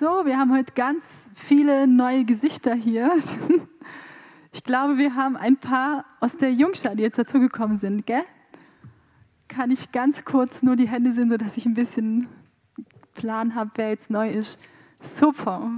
So, 0.00 0.24
wir 0.24 0.38
haben 0.38 0.50
heute 0.50 0.72
ganz 0.72 1.04
viele 1.34 1.86
neue 1.86 2.24
Gesichter 2.24 2.74
hier. 2.74 3.12
Ich 4.52 4.64
glaube, 4.64 4.98
wir 4.98 5.14
haben 5.14 5.36
ein 5.36 5.58
paar 5.58 6.04
aus 6.18 6.36
der 6.36 6.52
Jungschar, 6.52 6.96
die 6.96 7.02
jetzt 7.02 7.18
dazugekommen 7.18 7.76
sind, 7.76 8.04
gell? 8.04 8.24
Kann 9.46 9.70
ich 9.70 9.92
ganz 9.92 10.24
kurz 10.24 10.60
nur 10.60 10.74
die 10.74 10.88
Hände 10.88 11.12
sehen, 11.12 11.30
sodass 11.30 11.56
ich 11.56 11.66
ein 11.66 11.74
bisschen 11.74 12.26
Plan 13.14 13.54
habe, 13.54 13.70
wer 13.76 13.90
jetzt 13.90 14.10
neu 14.10 14.28
ist. 14.28 14.58
Super. 14.98 15.70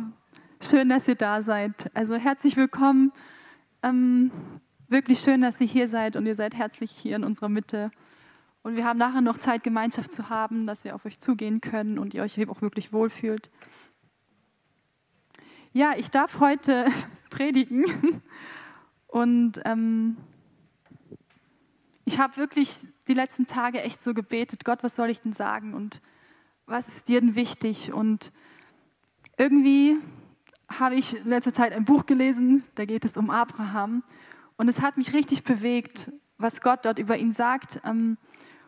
Schön, 0.63 0.89
dass 0.89 1.07
ihr 1.07 1.17
da 1.17 1.43
seid. 1.43 1.91
Also 1.93 2.15
herzlich 2.15 2.57
willkommen. 2.57 3.13
Ähm, 3.83 4.31
wirklich 4.89 5.19
schön, 5.19 5.43
dass 5.43 5.61
ihr 5.61 5.67
hier 5.67 5.87
seid 5.87 6.17
und 6.17 6.25
ihr 6.25 6.35
seid 6.35 6.55
herzlich 6.55 6.93
hier 6.93 7.17
in 7.17 7.25
unserer 7.25 7.51
Mitte. 7.51 7.91
Und 8.63 8.77
wir 8.77 8.87
haben 8.87 8.99
nachher 8.99 9.21
noch 9.21 9.37
Zeit, 9.37 9.65
Gemeinschaft 9.65 10.13
zu 10.13 10.31
haben, 10.31 10.67
dass 10.67 10.85
wir 10.85 10.95
auf 10.95 11.05
euch 11.05 11.19
zugehen 11.19 11.61
können 11.61 11.99
und 11.99 12.15
ihr 12.15 12.23
euch 12.23 12.49
auch 12.49 12.63
wirklich 12.63 12.93
wohlfühlt. 12.93 13.51
Ja, 15.75 15.95
ich 15.97 16.11
darf 16.11 16.39
heute 16.39 16.87
predigen 17.31 18.21
und 19.07 19.59
ähm, 19.65 20.19
ich 22.05 22.19
habe 22.19 22.37
wirklich 22.37 22.79
die 23.09 23.15
letzten 23.15 23.47
Tage 23.47 23.81
echt 23.81 24.03
so 24.03 24.13
gebetet, 24.13 24.67
Gott, 24.67 24.83
was 24.83 24.97
soll 24.97 25.09
ich 25.09 25.23
denn 25.23 25.33
sagen 25.33 25.73
und 25.73 26.03
was 26.67 26.89
ist 26.89 27.09
dir 27.09 27.23
denn 27.23 27.37
wichtig? 27.37 27.91
Und 27.91 28.33
irgendwie 29.39 29.97
habe 30.69 30.95
ich 30.95 31.17
in 31.17 31.29
letzter 31.31 31.55
Zeit 31.55 31.73
ein 31.73 31.87
Buch 31.87 32.05
gelesen, 32.05 32.65
da 32.75 32.85
geht 32.85 33.07
es 33.07 33.17
um 33.17 33.31
Abraham 33.31 34.03
und 34.59 34.69
es 34.69 34.83
hat 34.83 34.99
mich 34.99 35.15
richtig 35.15 35.43
bewegt, 35.43 36.13
was 36.37 36.61
Gott 36.61 36.85
dort 36.85 36.99
über 36.99 37.17
ihn 37.17 37.33
sagt 37.33 37.81
ähm, 37.87 38.19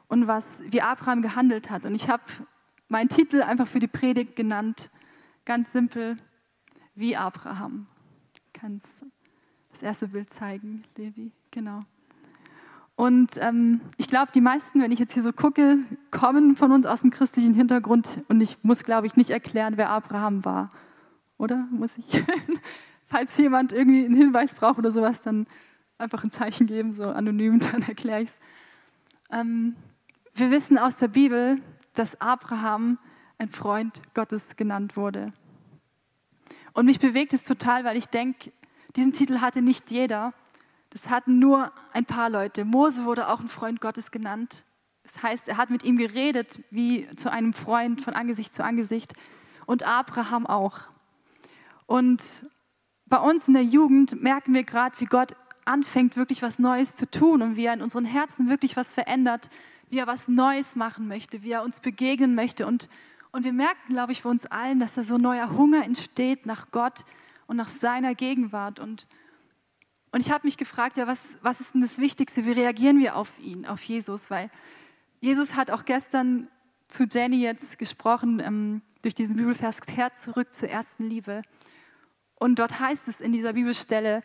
und 0.08 0.26
was, 0.26 0.48
wie 0.70 0.80
Abraham 0.80 1.20
gehandelt 1.20 1.68
hat. 1.68 1.84
Und 1.84 1.94
ich 1.94 2.08
habe 2.08 2.22
meinen 2.88 3.10
Titel 3.10 3.42
einfach 3.42 3.68
für 3.68 3.78
die 3.78 3.88
Predigt 3.88 4.36
genannt, 4.36 4.90
ganz 5.44 5.70
simpel, 5.70 6.16
wie 6.94 7.16
Abraham. 7.16 7.86
Kannst 8.52 8.86
das 9.70 9.82
erste 9.82 10.08
Bild 10.08 10.30
zeigen, 10.30 10.84
Levi? 10.96 11.32
Genau. 11.50 11.80
Und 12.96 13.38
ähm, 13.38 13.80
ich 13.96 14.06
glaube, 14.06 14.30
die 14.32 14.40
meisten, 14.40 14.80
wenn 14.80 14.92
ich 14.92 15.00
jetzt 15.00 15.12
hier 15.12 15.22
so 15.22 15.32
gucke, 15.32 15.78
kommen 16.12 16.56
von 16.56 16.70
uns 16.70 16.86
aus 16.86 17.00
dem 17.00 17.10
christlichen 17.10 17.54
Hintergrund 17.54 18.06
und 18.28 18.40
ich 18.40 18.62
muss, 18.62 18.84
glaube 18.84 19.06
ich, 19.06 19.16
nicht 19.16 19.30
erklären, 19.30 19.76
wer 19.76 19.90
Abraham 19.90 20.44
war. 20.44 20.70
Oder 21.36 21.66
muss 21.70 21.90
ich? 21.98 22.22
Falls 23.06 23.36
jemand 23.36 23.72
irgendwie 23.72 24.04
einen 24.04 24.14
Hinweis 24.14 24.54
braucht 24.54 24.78
oder 24.78 24.92
sowas, 24.92 25.20
dann 25.20 25.46
einfach 25.98 26.22
ein 26.22 26.30
Zeichen 26.30 26.66
geben, 26.66 26.92
so 26.92 27.04
anonym, 27.04 27.58
dann 27.72 27.82
erkläre 27.82 28.22
ich 28.22 28.30
es. 28.30 28.38
Ähm, 29.30 29.74
wir 30.34 30.50
wissen 30.50 30.78
aus 30.78 30.96
der 30.96 31.08
Bibel, 31.08 31.60
dass 31.94 32.20
Abraham 32.20 32.98
ein 33.38 33.48
Freund 33.48 34.00
Gottes 34.14 34.56
genannt 34.56 34.96
wurde. 34.96 35.32
Und 36.74 36.86
mich 36.86 36.98
bewegt 36.98 37.32
es 37.32 37.44
total, 37.44 37.84
weil 37.84 37.96
ich 37.96 38.06
denke, 38.06 38.52
diesen 38.96 39.12
Titel 39.12 39.40
hatte 39.40 39.62
nicht 39.62 39.90
jeder. 39.90 40.34
Das 40.90 41.08
hatten 41.08 41.38
nur 41.38 41.72
ein 41.92 42.04
paar 42.04 42.28
Leute. 42.28 42.64
Mose 42.64 43.04
wurde 43.04 43.28
auch 43.28 43.40
ein 43.40 43.48
Freund 43.48 43.80
Gottes 43.80 44.10
genannt. 44.10 44.64
Das 45.04 45.22
heißt, 45.22 45.48
er 45.48 45.56
hat 45.56 45.70
mit 45.70 45.84
ihm 45.84 45.96
geredet 45.96 46.60
wie 46.70 47.08
zu 47.16 47.30
einem 47.30 47.52
Freund 47.52 48.02
von 48.02 48.14
Angesicht 48.14 48.52
zu 48.52 48.64
Angesicht. 48.64 49.14
Und 49.66 49.84
Abraham 49.84 50.46
auch. 50.46 50.80
Und 51.86 52.22
bei 53.06 53.18
uns 53.18 53.46
in 53.48 53.54
der 53.54 53.64
Jugend 53.64 54.20
merken 54.20 54.54
wir 54.54 54.64
gerade, 54.64 54.98
wie 54.98 55.06
Gott 55.06 55.34
anfängt, 55.64 56.16
wirklich 56.16 56.42
was 56.42 56.58
Neues 56.58 56.96
zu 56.96 57.10
tun 57.10 57.42
und 57.42 57.56
wie 57.56 57.66
er 57.66 57.74
in 57.74 57.82
unseren 57.82 58.04
Herzen 58.04 58.48
wirklich 58.48 58.76
was 58.76 58.92
verändert, 58.92 59.48
wie 59.90 59.98
er 59.98 60.06
was 60.06 60.28
Neues 60.28 60.76
machen 60.76 61.08
möchte, 61.08 61.42
wie 61.42 61.52
er 61.52 61.62
uns 61.62 61.80
begegnen 61.80 62.34
möchte. 62.34 62.66
Und 62.66 62.88
und 63.34 63.42
wir 63.42 63.52
merken, 63.52 63.88
glaube 63.88 64.12
ich, 64.12 64.22
für 64.22 64.28
uns 64.28 64.46
allen, 64.46 64.78
dass 64.78 64.94
da 64.94 65.02
so 65.02 65.18
neuer 65.18 65.50
Hunger 65.50 65.84
entsteht 65.84 66.46
nach 66.46 66.70
Gott 66.70 67.04
und 67.48 67.56
nach 67.56 67.68
seiner 67.68 68.14
Gegenwart. 68.14 68.78
Und, 68.78 69.08
und 70.12 70.20
ich 70.20 70.30
habe 70.30 70.46
mich 70.46 70.56
gefragt, 70.56 70.96
ja, 70.98 71.08
was, 71.08 71.20
was 71.42 71.58
ist 71.58 71.74
denn 71.74 71.80
das 71.80 71.98
Wichtigste? 71.98 72.44
Wie 72.46 72.52
reagieren 72.52 73.00
wir 73.00 73.16
auf 73.16 73.36
ihn, 73.40 73.66
auf 73.66 73.82
Jesus? 73.82 74.30
Weil 74.30 74.52
Jesus 75.20 75.56
hat 75.56 75.72
auch 75.72 75.84
gestern 75.84 76.46
zu 76.86 77.08
Jenny 77.10 77.42
jetzt 77.42 77.76
gesprochen, 77.76 78.38
ähm, 78.38 78.82
durch 79.02 79.16
diesen 79.16 79.34
Bibelvers, 79.34 79.80
kehrt 79.80 80.16
zurück 80.18 80.54
zur 80.54 80.68
ersten 80.68 81.10
Liebe. 81.10 81.42
Und 82.36 82.60
dort 82.60 82.78
heißt 82.78 83.08
es 83.08 83.20
in 83.20 83.32
dieser 83.32 83.54
Bibelstelle, 83.54 84.22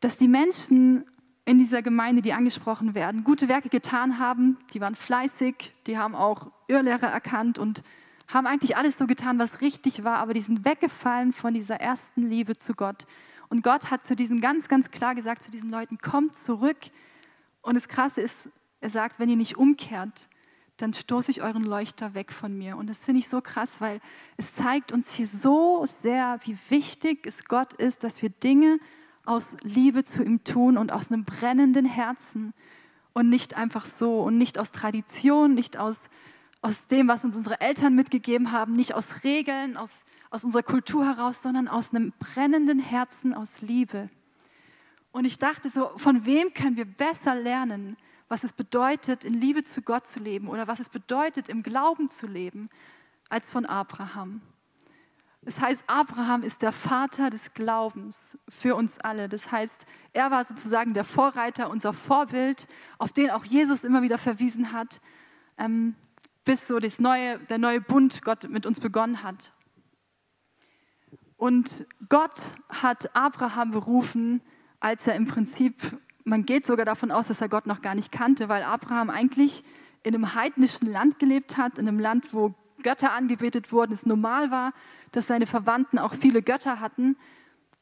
dass 0.00 0.16
die 0.16 0.28
Menschen 0.28 1.04
in 1.48 1.58
dieser 1.58 1.80
Gemeinde, 1.80 2.20
die 2.20 2.34
angesprochen 2.34 2.94
werden, 2.94 3.24
gute 3.24 3.48
Werke 3.48 3.70
getan 3.70 4.18
haben. 4.18 4.58
Die 4.74 4.82
waren 4.82 4.94
fleißig, 4.94 5.72
die 5.86 5.96
haben 5.96 6.14
auch 6.14 6.50
Irrlehre 6.66 7.06
erkannt 7.06 7.58
und 7.58 7.82
haben 8.26 8.46
eigentlich 8.46 8.76
alles 8.76 8.98
so 8.98 9.06
getan, 9.06 9.38
was 9.38 9.62
richtig 9.62 10.04
war, 10.04 10.18
aber 10.18 10.34
die 10.34 10.42
sind 10.42 10.66
weggefallen 10.66 11.32
von 11.32 11.54
dieser 11.54 11.76
ersten 11.76 12.28
Liebe 12.28 12.58
zu 12.58 12.74
Gott. 12.74 13.06
Und 13.48 13.62
Gott 13.62 13.90
hat 13.90 14.04
zu 14.04 14.14
diesen 14.14 14.42
ganz, 14.42 14.68
ganz 14.68 14.90
klar 14.90 15.14
gesagt, 15.14 15.42
zu 15.42 15.50
diesen 15.50 15.70
Leuten, 15.70 15.96
kommt 15.96 16.34
zurück. 16.34 16.76
Und 17.62 17.76
das 17.76 17.88
Krasse 17.88 18.20
ist, 18.20 18.34
er 18.82 18.90
sagt, 18.90 19.18
wenn 19.18 19.30
ihr 19.30 19.36
nicht 19.36 19.56
umkehrt, 19.56 20.28
dann 20.76 20.92
stoße 20.92 21.30
ich 21.30 21.40
euren 21.40 21.64
Leuchter 21.64 22.12
weg 22.12 22.30
von 22.30 22.58
mir. 22.58 22.76
Und 22.76 22.90
das 22.90 22.98
finde 22.98 23.20
ich 23.20 23.28
so 23.30 23.40
krass, 23.40 23.72
weil 23.78 24.02
es 24.36 24.54
zeigt 24.54 24.92
uns 24.92 25.10
hier 25.12 25.26
so 25.26 25.86
sehr, 26.02 26.38
wie 26.44 26.58
wichtig 26.68 27.26
es 27.26 27.46
Gott 27.46 27.72
ist, 27.72 28.04
dass 28.04 28.20
wir 28.20 28.28
Dinge 28.28 28.78
aus 29.28 29.56
Liebe 29.62 30.04
zu 30.04 30.22
ihm 30.22 30.42
tun 30.42 30.78
und 30.78 30.90
aus 30.90 31.10
einem 31.10 31.24
brennenden 31.24 31.84
Herzen 31.84 32.54
und 33.12 33.28
nicht 33.28 33.56
einfach 33.56 33.84
so 33.84 34.22
und 34.22 34.38
nicht 34.38 34.58
aus 34.58 34.72
Tradition, 34.72 35.54
nicht 35.54 35.76
aus, 35.76 36.00
aus 36.62 36.86
dem, 36.88 37.08
was 37.08 37.24
uns 37.24 37.36
unsere 37.36 37.60
Eltern 37.60 37.94
mitgegeben 37.94 38.52
haben, 38.52 38.72
nicht 38.72 38.94
aus 38.94 39.06
Regeln, 39.24 39.76
aus, 39.76 39.92
aus 40.30 40.44
unserer 40.44 40.62
Kultur 40.62 41.04
heraus, 41.04 41.42
sondern 41.42 41.68
aus 41.68 41.92
einem 41.92 42.12
brennenden 42.18 42.78
Herzen, 42.78 43.34
aus 43.34 43.60
Liebe. 43.60 44.08
Und 45.12 45.24
ich 45.24 45.38
dachte 45.38 45.68
so, 45.68 45.90
von 45.96 46.24
wem 46.24 46.54
können 46.54 46.76
wir 46.76 46.86
besser 46.86 47.34
lernen, 47.34 47.96
was 48.28 48.44
es 48.44 48.52
bedeutet, 48.52 49.24
in 49.24 49.34
Liebe 49.34 49.62
zu 49.62 49.82
Gott 49.82 50.06
zu 50.06 50.20
leben 50.20 50.48
oder 50.48 50.66
was 50.66 50.80
es 50.80 50.88
bedeutet, 50.88 51.48
im 51.48 51.62
Glauben 51.62 52.08
zu 52.08 52.26
leben, 52.26 52.68
als 53.28 53.50
von 53.50 53.66
Abraham. 53.66 54.40
Das 55.48 55.60
heißt, 55.60 55.84
Abraham 55.86 56.42
ist 56.42 56.60
der 56.60 56.72
Vater 56.72 57.30
des 57.30 57.54
Glaubens 57.54 58.36
für 58.50 58.74
uns 58.74 58.98
alle. 58.98 59.30
Das 59.30 59.50
heißt, 59.50 59.74
er 60.12 60.30
war 60.30 60.44
sozusagen 60.44 60.92
der 60.92 61.04
Vorreiter, 61.04 61.70
unser 61.70 61.94
Vorbild, 61.94 62.66
auf 62.98 63.14
den 63.14 63.30
auch 63.30 63.46
Jesus 63.46 63.82
immer 63.82 64.02
wieder 64.02 64.18
verwiesen 64.18 64.74
hat, 64.74 65.00
ähm, 65.56 65.94
bis 66.44 66.68
so 66.68 66.78
das 66.80 66.98
neue, 66.98 67.38
der 67.38 67.56
neue 67.56 67.80
Bund 67.80 68.20
Gott 68.20 68.46
mit 68.50 68.66
uns 68.66 68.78
begonnen 68.78 69.22
hat. 69.22 69.54
Und 71.38 71.86
Gott 72.10 72.36
hat 72.68 73.16
Abraham 73.16 73.70
berufen, 73.70 74.42
als 74.80 75.06
er 75.06 75.14
im 75.14 75.24
Prinzip, 75.24 75.98
man 76.24 76.44
geht 76.44 76.66
sogar 76.66 76.84
davon 76.84 77.10
aus, 77.10 77.28
dass 77.28 77.40
er 77.40 77.48
Gott 77.48 77.66
noch 77.66 77.80
gar 77.80 77.94
nicht 77.94 78.12
kannte, 78.12 78.50
weil 78.50 78.64
Abraham 78.64 79.08
eigentlich 79.08 79.64
in 80.02 80.14
einem 80.14 80.34
heidnischen 80.34 80.92
Land 80.92 81.18
gelebt 81.18 81.56
hat, 81.56 81.78
in 81.78 81.88
einem 81.88 81.98
Land, 82.00 82.34
wo 82.34 82.54
Götter 82.82 83.12
angebetet 83.12 83.72
wurden, 83.72 83.92
es 83.92 84.06
normal 84.06 84.50
war, 84.50 84.72
dass 85.12 85.26
seine 85.26 85.46
Verwandten 85.46 85.98
auch 85.98 86.14
viele 86.14 86.42
Götter 86.42 86.80
hatten. 86.80 87.16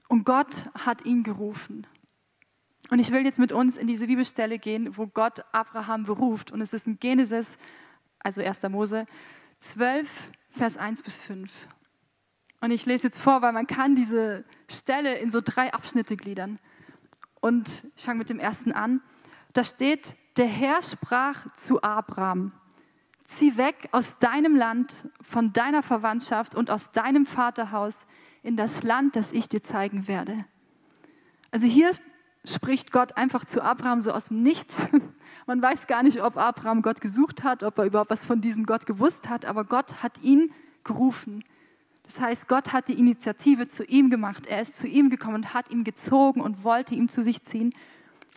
Und 0.09 0.25
Gott 0.25 0.67
hat 0.85 1.05
ihn 1.05 1.23
gerufen. 1.23 1.87
Und 2.91 3.01
ich 3.01 3.11
will 3.11 3.25
jetzt 3.25 3.39
mit 3.39 3.53
uns 3.53 3.77
in 3.77 3.87
diese 3.87 4.07
Bibelstelle 4.07 4.59
gehen, 4.59 4.97
wo 4.97 5.07
Gott 5.07 5.45
Abraham 5.53 6.05
beruft. 6.05 6.53
Und 6.53 6.61
es 6.61 6.73
ist 6.73 6.87
in 6.87 6.99
Genesis, 6.99 7.51
also 8.21 8.43
1. 8.43 8.63
Mose 8.69 9.07
12, 9.59 10.09
Vers 10.51 10.77
1 10.77 11.03
bis 11.03 11.17
5. 11.17 11.51
Und 12.61 12.71
ich 12.71 12.87
lese 12.87 13.09
jetzt 13.09 13.19
vor, 13.19 13.43
weil 13.43 13.53
man 13.53 13.67
kann 13.67 13.95
diese 13.95 14.45
Stelle 14.69 15.19
in 15.19 15.31
so 15.31 15.41
drei 15.45 15.73
Abschnitte 15.73 16.17
gliedern. 16.17 16.59
Und 17.41 17.85
ich 17.97 18.05
fange 18.05 18.19
mit 18.19 18.31
dem 18.31 18.39
ersten 18.39 18.73
an. 18.73 19.03
Da 19.53 19.65
steht, 19.65 20.17
der 20.37 20.47
Herr 20.47 20.83
sprach 20.83 21.53
zu 21.55 21.83
Abraham 21.83 22.53
zieh 23.27 23.57
weg 23.57 23.89
aus 23.93 24.19
deinem 24.19 24.55
Land, 24.57 25.09
von 25.21 25.53
deiner 25.53 25.83
Verwandtschaft 25.83 26.55
und 26.55 26.71
aus 26.71 26.91
deinem 26.93 27.27
Vaterhaus 27.27 27.97
in 28.43 28.57
das 28.57 28.83
Land, 28.83 29.17
das 29.17 29.33
ich 29.33 29.49
dir 29.49 29.63
zeigen 29.63 30.09
werde. 30.09 30.45
Also 31.51 31.67
hier 31.67 31.91
spricht 32.45 32.93
Gott 32.93 33.17
einfach 33.17 33.45
zu 33.45 33.63
Abraham 33.63 34.01
so 34.01 34.13
aus 34.13 34.27
dem 34.27 34.43
Nichts. 34.43 34.77
Man 35.47 35.61
weiß 35.61 35.87
gar 35.87 36.03
nicht, 36.03 36.23
ob 36.23 36.37
Abraham 36.37 36.83
Gott 36.83 37.01
gesucht 37.01 37.43
hat, 37.43 37.63
ob 37.63 37.79
er 37.79 37.87
überhaupt 37.87 38.11
was 38.11 38.25
von 38.25 38.41
diesem 38.41 38.67
Gott 38.67 38.87
gewusst 38.87 39.29
hat, 39.29 39.45
aber 39.45 39.65
Gott 39.65 40.03
hat 40.03 40.23
ihn 40.23 40.53
gerufen. 40.85 41.45
Das 42.05 42.21
heißt, 42.21 42.47
Gott 42.47 42.73
hat 42.73 42.89
die 42.89 42.99
Initiative 42.99 43.67
zu 43.67 43.85
ihm 43.85 44.11
gemacht. 44.11 44.47
Er 44.47 44.61
ist 44.61 44.77
zu 44.79 44.87
ihm 44.87 45.11
gekommen 45.11 45.37
und 45.37 45.55
hat 45.55 45.71
ihn 45.71 45.83
gezogen 45.83 46.41
und 46.41 46.63
wollte 46.63 46.95
ihn 46.95 47.09
zu 47.09 47.21
sich 47.23 47.43
ziehen. 47.43 47.75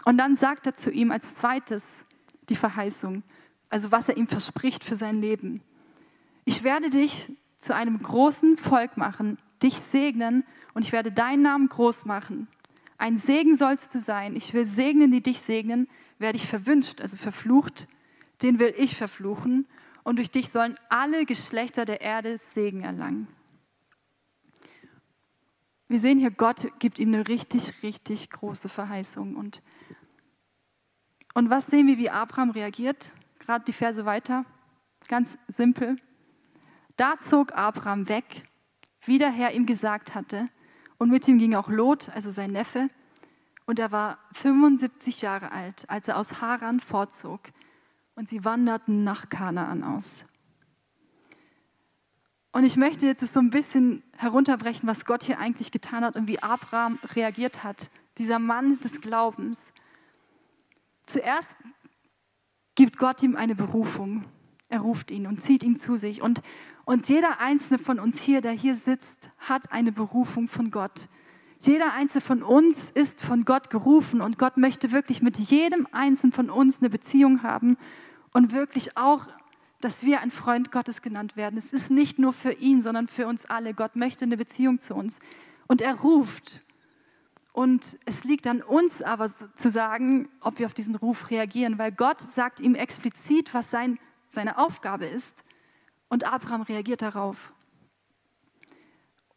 Und 0.05 0.17
dann 0.17 0.35
sagt 0.35 0.65
er 0.65 0.75
zu 0.75 0.89
ihm 0.89 1.11
als 1.11 1.35
zweites 1.35 1.83
die 2.49 2.55
Verheißung 2.55 3.21
also 3.69 3.91
was 3.91 4.09
er 4.09 4.17
ihm 4.17 4.27
verspricht 4.27 4.83
für 4.83 4.95
sein 4.95 5.21
Leben. 5.21 5.61
Ich 6.45 6.63
werde 6.63 6.89
dich 6.89 7.31
zu 7.59 7.75
einem 7.75 7.99
großen 7.99 8.57
Volk 8.57 8.97
machen, 8.97 9.37
dich 9.61 9.75
segnen 9.75 10.43
und 10.73 10.83
ich 10.83 10.91
werde 10.91 11.11
deinen 11.11 11.43
Namen 11.43 11.69
groß 11.69 12.05
machen. 12.05 12.47
Ein 12.97 13.17
Segen 13.17 13.55
sollst 13.55 13.93
du 13.93 13.99
sein. 13.99 14.35
Ich 14.35 14.53
will 14.53 14.65
segnen, 14.65 15.11
die 15.11 15.21
dich 15.21 15.39
segnen. 15.39 15.87
Wer 16.17 16.33
dich 16.33 16.47
verwünscht, 16.47 16.99
also 16.99 17.15
verflucht, 17.15 17.87
den 18.41 18.59
will 18.59 18.73
ich 18.77 18.95
verfluchen. 18.97 19.67
Und 20.03 20.17
durch 20.17 20.31
dich 20.31 20.49
sollen 20.49 20.75
alle 20.89 21.25
Geschlechter 21.25 21.85
der 21.85 22.01
Erde 22.01 22.37
Segen 22.53 22.83
erlangen. 22.83 23.27
wir 25.87 25.99
sehen 25.99 26.19
hier, 26.19 26.31
Gott 26.31 26.67
gibt 26.79 26.99
ihm 26.99 27.13
eine 27.13 27.27
richtig, 27.27 27.83
richtig 27.83 28.29
große 28.29 28.67
Verheißung. 28.67 29.35
Und, 29.35 29.61
und 31.33 31.49
was 31.49 31.67
sehen 31.67 31.87
wir, 31.87 31.97
wie 31.97 32.09
Abraham 32.09 32.51
reagiert? 32.51 33.11
Gerade 33.49 33.65
die 33.65 33.73
Verse 33.73 34.05
weiter. 34.05 34.45
Ganz 35.07 35.35
simpel. 35.47 35.95
Da 36.97 37.17
zog 37.17 37.51
Abraham 37.57 38.07
weg, 38.07 38.43
wie 39.05 39.17
der 39.17 39.31
Herr 39.31 39.53
ihm 39.55 39.65
gesagt 39.65 40.13
hatte. 40.13 40.49
Und 40.99 41.09
mit 41.09 41.27
ihm 41.27 41.39
ging 41.39 41.55
auch 41.55 41.67
Lot, 41.67 42.09
also 42.09 42.29
sein 42.29 42.51
Neffe. 42.51 42.89
Und 43.65 43.79
er 43.79 43.91
war 43.91 44.19
75 44.33 45.23
Jahre 45.23 45.51
alt, 45.51 45.89
als 45.89 46.07
er 46.07 46.17
aus 46.17 46.41
Haran 46.41 46.79
vorzog. 46.79 47.41
Und 48.13 48.29
sie 48.29 48.45
wanderten 48.45 49.03
nach 49.03 49.29
Kanaan 49.29 49.83
aus. 49.83 50.25
Und 52.51 52.65
ich 52.65 52.77
möchte 52.77 53.07
jetzt 53.07 53.25
so 53.33 53.39
ein 53.39 53.49
bisschen 53.49 54.03
herunterbrechen, 54.15 54.87
was 54.87 55.05
Gott 55.05 55.23
hier 55.23 55.39
eigentlich 55.39 55.71
getan 55.71 56.03
hat 56.03 56.15
und 56.15 56.27
wie 56.27 56.37
Abraham 56.37 56.99
reagiert 57.15 57.63
hat, 57.63 57.89
dieser 58.19 58.37
Mann 58.37 58.79
des 58.81 59.01
Glaubens. 59.01 59.59
Zuerst 61.07 61.55
gibt 62.79 62.97
Gott 62.97 63.21
ihm 63.23 63.35
eine 63.35 63.55
Berufung. 63.55 64.23
Er 64.69 64.79
ruft 64.79 65.11
ihn 65.11 65.27
und 65.27 65.41
zieht 65.41 65.63
ihn 65.63 65.75
zu 65.75 65.97
sich. 65.97 66.21
Und, 66.21 66.41
und 66.85 67.09
jeder 67.09 67.41
einzelne 67.41 67.77
von 67.77 67.99
uns 67.99 68.21
hier, 68.21 68.39
der 68.39 68.53
hier 68.53 68.73
sitzt, 68.73 69.29
hat 69.37 69.73
eine 69.73 69.91
Berufung 69.91 70.47
von 70.47 70.71
Gott. 70.71 71.09
Jeder 71.59 71.91
einzelne 71.91 72.21
von 72.21 72.41
uns 72.41 72.89
ist 72.91 73.21
von 73.21 73.43
Gott 73.43 73.69
gerufen 73.69 74.21
und 74.21 74.37
Gott 74.37 74.55
möchte 74.55 74.93
wirklich 74.93 75.21
mit 75.21 75.35
jedem 75.35 75.87
einzelnen 75.91 76.31
von 76.31 76.49
uns 76.49 76.79
eine 76.79 76.89
Beziehung 76.89 77.43
haben 77.43 77.75
und 78.31 78.53
wirklich 78.53 78.95
auch 78.95 79.27
dass 79.81 80.03
wir 80.03 80.21
ein 80.21 80.31
Freund 80.31 80.71
Gottes 80.71 81.01
genannt 81.01 81.35
werden. 81.35 81.57
Es 81.57 81.73
ist 81.73 81.91
nicht 81.91 82.17
nur 82.17 82.31
für 82.31 82.51
ihn, 82.51 82.81
sondern 82.81 83.09
für 83.09 83.27
uns 83.27 83.45
alle. 83.45 83.73
Gott 83.73 83.97
möchte 83.97 84.23
eine 84.23 84.35
Beziehung 84.37 84.79
zu 84.79 84.93
uns. 84.93 85.19
Und 85.67 85.81
er 85.81 85.95
ruft. 85.95 86.63
Und 87.51 87.97
es 88.05 88.23
liegt 88.23 88.47
an 88.47 88.61
uns 88.61 89.01
aber 89.01 89.27
zu 89.27 89.69
sagen, 89.69 90.29
ob 90.41 90.59
wir 90.59 90.65
auf 90.65 90.73
diesen 90.73 90.95
Ruf 90.95 91.29
reagieren, 91.29 91.77
weil 91.77 91.91
Gott 91.91 92.21
sagt 92.21 92.59
ihm 92.59 92.75
explizit, 92.75 93.53
was 93.53 93.69
sein, 93.71 93.99
seine 94.27 94.57
Aufgabe 94.57 95.05
ist. 95.05 95.43
Und 96.07 96.25
Abraham 96.25 96.61
reagiert 96.61 97.01
darauf. 97.01 97.53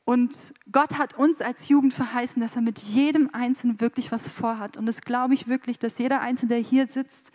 Und 0.04 0.52
Gott 0.70 0.98
hat 0.98 1.14
uns 1.14 1.40
als 1.40 1.68
Jugend 1.68 1.94
verheißen, 1.94 2.40
dass 2.42 2.56
er 2.56 2.62
mit 2.62 2.80
jedem 2.80 3.30
Einzelnen 3.32 3.80
wirklich 3.80 4.10
was 4.10 4.28
vorhat. 4.28 4.76
Und 4.76 4.86
das 4.86 5.00
glaube 5.00 5.34
ich 5.34 5.48
wirklich, 5.48 5.78
dass 5.78 5.98
jeder 5.98 6.20
Einzelne, 6.20 6.50
der 6.50 6.58
hier 6.58 6.88
sitzt, 6.88 7.30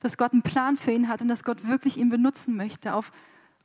dass 0.00 0.16
Gott 0.16 0.32
einen 0.32 0.42
Plan 0.42 0.76
für 0.76 0.90
ihn 0.90 1.08
hat 1.08 1.22
und 1.22 1.28
dass 1.28 1.44
Gott 1.44 1.66
wirklich 1.66 1.98
ihn 1.98 2.08
benutzen 2.08 2.56
möchte 2.56 2.94
auf 2.94 3.12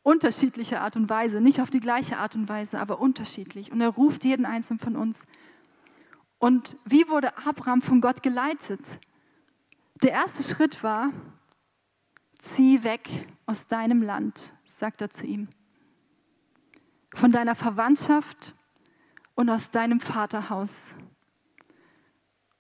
unterschiedliche 0.04 0.82
Art 0.82 0.96
und 0.96 1.10
Weise, 1.10 1.42
nicht 1.42 1.60
auf 1.60 1.72
die 1.72 1.80
gleiche 1.80 2.18
Art 2.18 2.36
und 2.36 2.48
Weise, 2.48 2.80
aber 2.80 3.00
unterschiedlich. 3.00 3.72
Und 3.72 3.82
er 3.82 3.90
ruft 3.90 4.24
jeden 4.24 4.46
einzelnen 4.46 4.80
von 4.80 4.96
uns. 4.96 5.22
Und 6.46 6.78
wie 6.86 7.10
wurde 7.10 7.36
Abraham 7.40 7.82
von 7.82 8.02
Gott 8.02 8.22
geleitet? 8.22 8.80
Der 10.04 10.12
erste 10.12 10.44
Schritt 10.44 10.84
war, 10.84 11.12
zieh 12.38 12.84
weg 12.84 13.10
aus 13.48 13.66
deinem 13.66 14.04
Land, 14.04 14.54
sagt 14.78 15.02
er 15.02 15.10
zu 15.10 15.26
ihm, 15.26 15.48
von 17.16 17.32
deiner 17.32 17.56
Verwandtschaft 17.56 18.54
und 19.34 19.50
aus 19.50 19.72
deinem 19.72 20.00
Vaterhaus. 20.00 20.76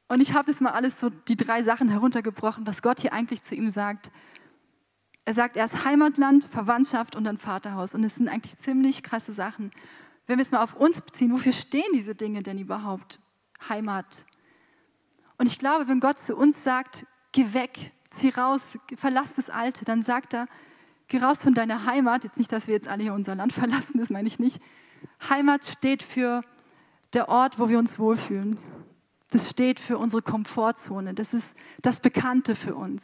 Und 0.08 0.20
ich 0.20 0.34
habe 0.34 0.52
das 0.52 0.62
mal 0.62 0.72
alles 0.72 1.00
so, 1.00 1.12
die 1.12 1.38
drei 1.38 1.62
Sachen 1.62 1.88
heruntergebrochen, 1.88 2.66
was 2.66 2.81
Gott 2.81 3.02
hier 3.02 3.14
eigentlich 3.14 3.44
zu 3.44 3.54
ihm 3.54 3.70
sagt. 3.70 4.10
Er 5.26 5.36
sagt 5.36 5.58
erst 5.58 5.86
Heimatland, 5.86 6.46
Verwandtschaft 6.46 7.16
und 7.16 7.26
dann 7.26 7.38
Vaterhaus. 7.38 7.94
Und 7.94 8.04
es 8.04 8.16
sind 8.16 8.30
eigentlich 8.30 8.58
ziemlich 8.58 9.04
krasse 9.04 9.34
Sachen. 9.34 9.70
Wenn 10.26 10.40
wir 10.40 10.42
es 10.42 10.50
mal 10.50 10.64
auf 10.64 10.74
uns 10.74 11.02
beziehen, 11.02 11.31
wofür 11.31 11.54
stehen 11.54 11.92
diese 11.94 12.16
Dinge 12.16 12.42
denn 12.42 12.58
überhaupt? 12.58 13.20
Heimat. 13.70 14.26
Und 15.38 15.48
ich 15.48 15.60
glaube, 15.60 15.88
wenn 15.88 16.00
Gott 16.00 16.20
zu 16.20 16.36
uns 16.36 16.64
sagt, 16.64 17.06
geh 17.32 17.54
weg, 17.54 17.92
zieh 18.10 18.30
raus, 18.30 18.62
verlass 18.96 19.34
das 19.36 19.50
Alte, 19.50 19.86
dann 19.86 20.02
sagt 20.02 20.34
er, 20.34 20.48
geh 21.08 21.18
raus 21.18 21.42
von 21.42 21.54
deiner 21.54 21.86
Heimat. 21.86 22.24
Jetzt 22.24 22.38
nicht, 22.38 22.52
dass 22.52 22.68
wir 22.68 22.74
jetzt 22.74 22.88
alle 22.88 23.04
hier 23.04 23.14
unser 23.14 23.36
Land 23.36 23.54
verlassen, 23.62 23.98
das 23.98 24.10
meine 24.10 24.28
ich 24.28 24.40
nicht. 24.40 24.62
Heimat 25.30 25.66
steht 25.66 26.04
für 26.04 26.42
der 27.14 27.30
Ort, 27.30 27.60
wo 27.60 27.70
wir 27.70 27.80
uns 27.80 28.00
wohlfühlen. 28.00 28.58
Das 29.30 29.50
steht 29.50 29.80
für 29.80 29.98
unsere 29.98 30.22
Komfortzone. 30.22 31.14
Das 31.14 31.34
ist 31.34 31.48
das 31.82 32.00
Bekannte 32.00 32.56
für 32.56 32.76
uns. 32.76 33.04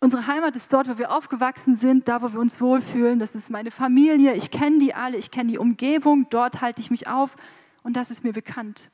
Unsere 0.00 0.28
Heimat 0.28 0.54
ist 0.54 0.72
dort, 0.72 0.88
wo 0.88 0.96
wir 0.96 1.10
aufgewachsen 1.10 1.76
sind, 1.76 2.06
da, 2.06 2.22
wo 2.22 2.32
wir 2.32 2.38
uns 2.38 2.60
wohlfühlen. 2.60 3.18
Das 3.18 3.34
ist 3.34 3.50
meine 3.50 3.72
Familie. 3.72 4.34
Ich 4.34 4.50
kenne 4.50 4.78
die 4.78 4.94
alle. 4.94 5.16
Ich 5.16 5.30
kenne 5.30 5.50
die 5.50 5.58
Umgebung. 5.58 6.28
Dort 6.30 6.60
halte 6.60 6.80
ich 6.80 6.90
mich 6.90 7.08
auf. 7.08 7.34
Und 7.82 7.96
das 7.96 8.10
ist 8.10 8.22
mir 8.22 8.32
bekannt. 8.32 8.90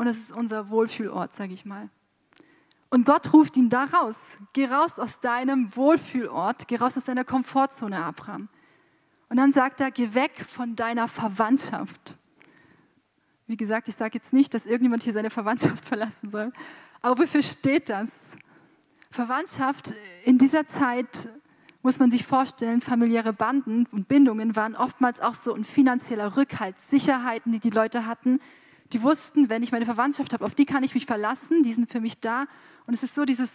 Und 0.00 0.06
das 0.06 0.16
ist 0.16 0.32
unser 0.32 0.70
Wohlfühlort, 0.70 1.34
sage 1.34 1.52
ich 1.52 1.66
mal. 1.66 1.90
Und 2.88 3.04
Gott 3.04 3.34
ruft 3.34 3.58
ihn 3.58 3.68
da 3.68 3.84
raus. 3.84 4.18
Geh 4.54 4.64
raus 4.64 4.98
aus 4.98 5.20
deinem 5.20 5.76
Wohlfühlort. 5.76 6.68
Geh 6.68 6.76
raus 6.76 6.96
aus 6.96 7.04
deiner 7.04 7.22
Komfortzone, 7.22 8.02
Abraham. 8.02 8.48
Und 9.28 9.36
dann 9.36 9.52
sagt 9.52 9.82
er, 9.82 9.90
geh 9.90 10.14
weg 10.14 10.42
von 10.48 10.74
deiner 10.74 11.06
Verwandtschaft. 11.06 12.14
Wie 13.46 13.58
gesagt, 13.58 13.88
ich 13.88 13.94
sage 13.94 14.12
jetzt 14.14 14.32
nicht, 14.32 14.54
dass 14.54 14.64
irgendjemand 14.64 15.02
hier 15.02 15.12
seine 15.12 15.28
Verwandtschaft 15.28 15.84
verlassen 15.84 16.30
soll. 16.30 16.50
Aber 17.02 17.18
wofür 17.18 17.42
steht 17.42 17.90
das? 17.90 18.10
Verwandtschaft 19.10 19.92
in 20.24 20.38
dieser 20.38 20.66
Zeit 20.66 21.28
muss 21.82 21.98
man 21.98 22.10
sich 22.10 22.24
vorstellen, 22.24 22.80
familiäre 22.80 23.34
Banden 23.34 23.86
und 23.92 24.08
Bindungen 24.08 24.56
waren 24.56 24.76
oftmals 24.76 25.20
auch 25.20 25.34
so 25.34 25.52
ein 25.52 25.64
finanzieller 25.64 26.38
Rückhalt, 26.38 26.76
Sicherheiten, 26.88 27.52
die 27.52 27.58
die 27.58 27.68
Leute 27.68 28.06
hatten. 28.06 28.40
Die 28.92 29.02
wussten, 29.02 29.48
wenn 29.48 29.62
ich 29.62 29.72
meine 29.72 29.84
Verwandtschaft 29.84 30.32
habe, 30.32 30.44
auf 30.44 30.54
die 30.54 30.66
kann 30.66 30.82
ich 30.82 30.94
mich 30.94 31.06
verlassen, 31.06 31.62
die 31.62 31.72
sind 31.72 31.90
für 31.90 32.00
mich 32.00 32.20
da. 32.20 32.46
Und 32.86 32.94
es 32.94 33.02
ist 33.02 33.14
so 33.14 33.24
dieses, 33.24 33.52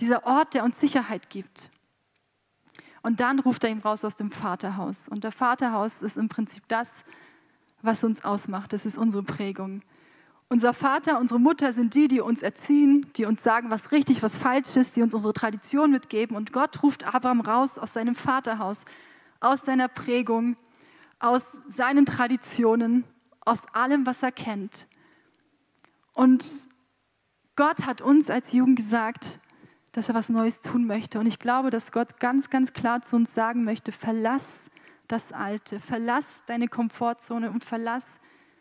dieser 0.00 0.26
Ort, 0.26 0.54
der 0.54 0.64
uns 0.64 0.80
Sicherheit 0.80 1.30
gibt. 1.30 1.70
Und 3.02 3.20
dann 3.20 3.38
ruft 3.40 3.64
er 3.64 3.70
ihn 3.70 3.80
raus 3.80 4.04
aus 4.04 4.16
dem 4.16 4.30
Vaterhaus. 4.30 5.08
Und 5.08 5.24
der 5.24 5.32
Vaterhaus 5.32 6.02
ist 6.02 6.16
im 6.16 6.28
Prinzip 6.28 6.62
das, 6.68 6.90
was 7.82 8.04
uns 8.04 8.24
ausmacht. 8.24 8.72
Das 8.72 8.84
ist 8.86 8.96
unsere 8.96 9.22
Prägung. 9.22 9.82
Unser 10.48 10.74
Vater, 10.74 11.18
unsere 11.18 11.40
Mutter 11.40 11.72
sind 11.72 11.94
die, 11.94 12.08
die 12.08 12.20
uns 12.20 12.42
erziehen, 12.42 13.06
die 13.16 13.24
uns 13.24 13.42
sagen, 13.42 13.70
was 13.70 13.90
richtig, 13.90 14.22
was 14.22 14.36
falsch 14.36 14.76
ist, 14.76 14.96
die 14.96 15.02
uns 15.02 15.14
unsere 15.14 15.32
Tradition 15.32 15.90
mitgeben. 15.90 16.36
Und 16.36 16.52
Gott 16.52 16.82
ruft 16.82 17.04
Abraham 17.04 17.40
raus 17.40 17.78
aus 17.78 17.92
seinem 17.92 18.14
Vaterhaus, 18.14 18.82
aus 19.40 19.60
seiner 19.60 19.88
Prägung, 19.88 20.56
aus 21.18 21.46
seinen 21.68 22.04
Traditionen, 22.04 23.04
aus 23.44 23.62
allem, 23.72 24.06
was 24.06 24.22
er 24.22 24.32
kennt. 24.32 24.86
Und 26.14 26.44
Gott 27.56 27.86
hat 27.86 28.00
uns 28.00 28.30
als 28.30 28.52
Jugend 28.52 28.76
gesagt, 28.76 29.40
dass 29.92 30.08
er 30.08 30.14
was 30.14 30.28
Neues 30.28 30.60
tun 30.60 30.86
möchte. 30.86 31.18
Und 31.18 31.26
ich 31.26 31.38
glaube, 31.38 31.70
dass 31.70 31.92
Gott 31.92 32.18
ganz, 32.18 32.50
ganz 32.50 32.72
klar 32.72 33.02
zu 33.02 33.16
uns 33.16 33.34
sagen 33.34 33.64
möchte, 33.64 33.92
verlass 33.92 34.48
das 35.08 35.32
Alte. 35.32 35.80
Verlass 35.80 36.26
deine 36.46 36.68
Komfortzone 36.68 37.50
und 37.50 37.64
verlass 37.64 38.04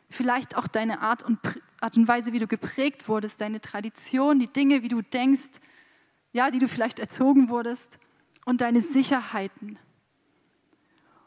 vielleicht 0.10 0.58
auch 0.58 0.68
deine 0.68 1.02
Art 1.02 1.24
und, 1.24 1.40
Art 1.80 1.96
und 1.96 2.08
Weise, 2.08 2.34
wie 2.34 2.40
du 2.40 2.48
geprägt 2.48 3.08
wurdest, 3.08 3.40
deine 3.40 3.62
Tradition, 3.62 4.40
die 4.40 4.52
Dinge, 4.52 4.84
wie 4.84 4.90
du 4.90 5.02
denkst, 5.02 5.48
ja, 6.34 6.52
die 6.52 6.60
du 6.60 6.68
vielleicht 6.68 7.00
erzogen 7.00 7.50
wurdest 7.50 7.98
und 8.46 8.62
deine 8.62 8.82
Sicherheiten. 8.82 9.80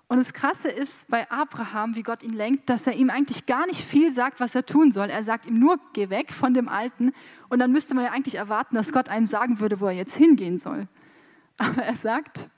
Und 0.07 0.19
das 0.19 0.33
Krasse 0.33 0.69
ist 0.69 0.93
bei 1.09 1.31
Abraham, 1.31 1.97
wie 1.97 2.03
Gott 2.03 2.23
ihn 2.23 2.35
lenkt, 2.35 2.69
dass 2.69 2.87
er 2.87 2.95
ihm 2.95 3.11
eigentlich 3.11 3.47
gar 3.47 3.67
nicht 3.67 3.81
viel 3.81 4.13
sagt, 4.13 4.39
was 4.39 4.55
er 4.55 4.67
tun 4.67 4.93
soll. 4.93 5.09
Er 5.09 5.23
sagt 5.23 5.47
ihm 5.47 5.59
nur, 5.59 5.79
geh 5.95 6.11
weg 6.11 6.33
von 6.33 6.55
dem 6.55 6.69
Alten. 6.69 7.13
Und 7.49 7.59
dann 7.59 7.73
müsste 7.73 7.95
man 7.95 8.05
ja 8.05 8.13
eigentlich 8.13 8.35
erwarten, 8.35 8.77
dass 8.77 8.93
Gott 8.93 9.09
einem 9.09 9.27
sagen 9.27 9.61
würde, 9.61 9.81
wo 9.81 9.87
er 9.87 9.93
jetzt 9.93 10.15
hingehen 10.15 10.59
soll. 10.59 10.89
Aber 11.57 11.83
er 11.83 11.95
sagt, 11.95 12.49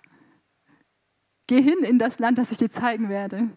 Geh 1.47 1.63
hin 1.63 1.79
in 1.85 1.99
das 1.99 2.19
Land, 2.19 2.39
das 2.39 2.51
ich 2.51 2.59
dir 2.59 2.71
zeigen 2.71 3.09
werde. 3.09 3.51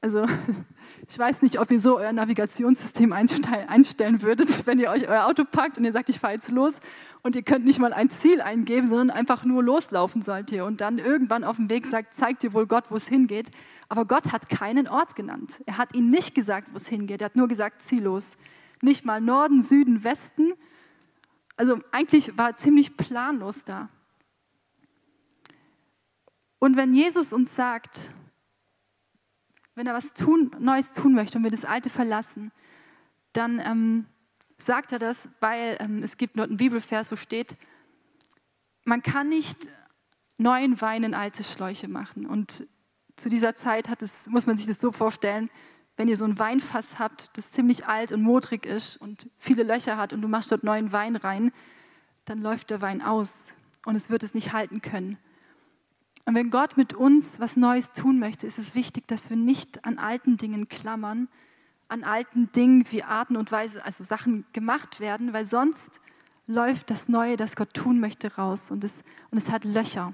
Also, 0.00 0.26
ich 1.08 1.18
weiß 1.18 1.42
nicht, 1.42 1.60
ob 1.60 1.70
ihr 1.70 1.80
so 1.80 1.98
euer 1.98 2.12
Navigationssystem 2.12 3.12
einstellen 3.12 4.22
würdet, 4.22 4.66
wenn 4.66 4.78
ihr 4.78 4.90
euch 4.90 5.08
euer 5.08 5.26
Auto 5.26 5.44
packt 5.44 5.76
und 5.76 5.84
ihr 5.84 5.92
sagt, 5.92 6.08
ich 6.08 6.20
fahre 6.20 6.34
jetzt 6.34 6.50
los 6.50 6.80
und 7.22 7.36
ihr 7.36 7.42
könnt 7.42 7.64
nicht 7.64 7.78
mal 7.78 7.92
ein 7.92 8.10
Ziel 8.10 8.40
eingeben, 8.40 8.88
sondern 8.88 9.10
einfach 9.10 9.44
nur 9.44 9.62
loslaufen 9.62 10.22
sollt 10.22 10.52
ihr 10.52 10.64
und 10.64 10.80
dann 10.80 10.98
irgendwann 10.98 11.44
auf 11.44 11.56
dem 11.56 11.68
Weg 11.68 11.86
sagt, 11.86 12.14
zeigt 12.14 12.42
dir 12.42 12.52
wohl 12.52 12.66
Gott, 12.66 12.90
wo 12.90 12.96
es 12.96 13.08
hingeht. 13.08 13.50
Aber 13.88 14.04
Gott 14.04 14.32
hat 14.32 14.48
keinen 14.48 14.86
Ort 14.86 15.14
genannt. 15.16 15.60
Er 15.66 15.78
hat 15.78 15.94
ihnen 15.94 16.10
nicht 16.10 16.34
gesagt, 16.34 16.72
wo 16.72 16.76
es 16.76 16.86
hingeht. 16.86 17.22
Er 17.22 17.26
hat 17.26 17.36
nur 17.36 17.48
gesagt, 17.48 17.82
zieh 17.82 17.98
los. 17.98 18.30
Nicht 18.82 19.04
mal 19.04 19.20
Norden, 19.20 19.62
Süden, 19.62 20.04
Westen. 20.04 20.52
Also 21.56 21.78
eigentlich 21.90 22.36
war 22.38 22.50
er 22.50 22.56
ziemlich 22.56 22.96
planlos 22.96 23.64
da. 23.64 23.88
Und 26.58 26.76
wenn 26.76 26.92
Jesus 26.94 27.32
uns 27.32 27.54
sagt, 27.54 28.12
wenn 29.74 29.86
er 29.86 29.94
was 29.94 30.12
tun, 30.12 30.50
Neues 30.58 30.92
tun 30.92 31.14
möchte 31.14 31.38
und 31.38 31.44
wir 31.44 31.50
das 31.50 31.64
Alte 31.64 31.88
verlassen, 31.88 32.52
dann 33.32 33.60
ähm, 33.60 34.06
sagt 34.58 34.92
er 34.92 34.98
das, 34.98 35.18
weil 35.40 35.76
ähm, 35.80 36.02
es 36.02 36.16
gibt 36.16 36.36
nur 36.36 36.46
einen 36.46 36.56
Bibelvers, 36.56 37.10
wo 37.12 37.16
steht, 37.16 37.56
man 38.84 39.02
kann 39.02 39.28
nicht 39.28 39.68
neuen 40.38 40.80
Wein 40.80 41.04
in 41.04 41.14
alte 41.14 41.42
Schläuche 41.42 41.88
machen. 41.88 42.26
Und 42.26 42.66
zu 43.16 43.28
dieser 43.28 43.56
Zeit 43.56 43.88
es, 44.02 44.12
muss 44.26 44.46
man 44.46 44.56
sich 44.56 44.66
das 44.66 44.80
so 44.80 44.92
vorstellen, 44.92 45.50
wenn 45.96 46.08
ihr 46.08 46.16
so 46.16 46.24
ein 46.24 46.38
Weinfass 46.38 46.98
habt, 46.98 47.36
das 47.36 47.50
ziemlich 47.50 47.86
alt 47.86 48.12
und 48.12 48.22
modrig 48.22 48.64
ist 48.64 48.96
und 48.96 49.28
viele 49.36 49.64
Löcher 49.64 49.96
hat 49.96 50.12
und 50.12 50.22
du 50.22 50.28
machst 50.28 50.52
dort 50.52 50.62
neuen 50.62 50.92
Wein 50.92 51.16
rein, 51.16 51.52
dann 52.24 52.40
läuft 52.40 52.70
der 52.70 52.80
Wein 52.80 53.02
aus 53.02 53.34
und 53.84 53.96
es 53.96 54.08
wird 54.08 54.22
es 54.22 54.32
nicht 54.32 54.52
halten 54.52 54.80
können. 54.80 55.18
Und 56.24 56.34
wenn 56.34 56.50
Gott 56.50 56.76
mit 56.76 56.94
uns 56.94 57.30
was 57.38 57.56
Neues 57.56 57.92
tun 57.92 58.18
möchte, 58.18 58.46
ist 58.46 58.58
es 58.58 58.74
wichtig, 58.74 59.08
dass 59.08 59.28
wir 59.28 59.36
nicht 59.36 59.84
an 59.84 59.98
alten 59.98 60.36
Dingen 60.36 60.68
klammern, 60.68 61.28
an 61.88 62.04
alten 62.04 62.52
Dingen 62.52 62.86
wie 62.90 63.02
Arten 63.02 63.36
und 63.36 63.50
Weise, 63.50 63.84
also 63.84 64.04
Sachen 64.04 64.44
gemacht 64.52 65.00
werden, 65.00 65.32
weil 65.32 65.44
sonst 65.44 66.00
läuft 66.46 66.90
das 66.90 67.08
Neue, 67.08 67.36
das 67.36 67.56
Gott 67.56 67.74
tun 67.74 68.00
möchte, 68.00 68.34
raus 68.36 68.70
und 68.70 68.84
es, 68.84 69.02
und 69.30 69.38
es 69.38 69.50
hat 69.50 69.64
Löcher. 69.64 70.12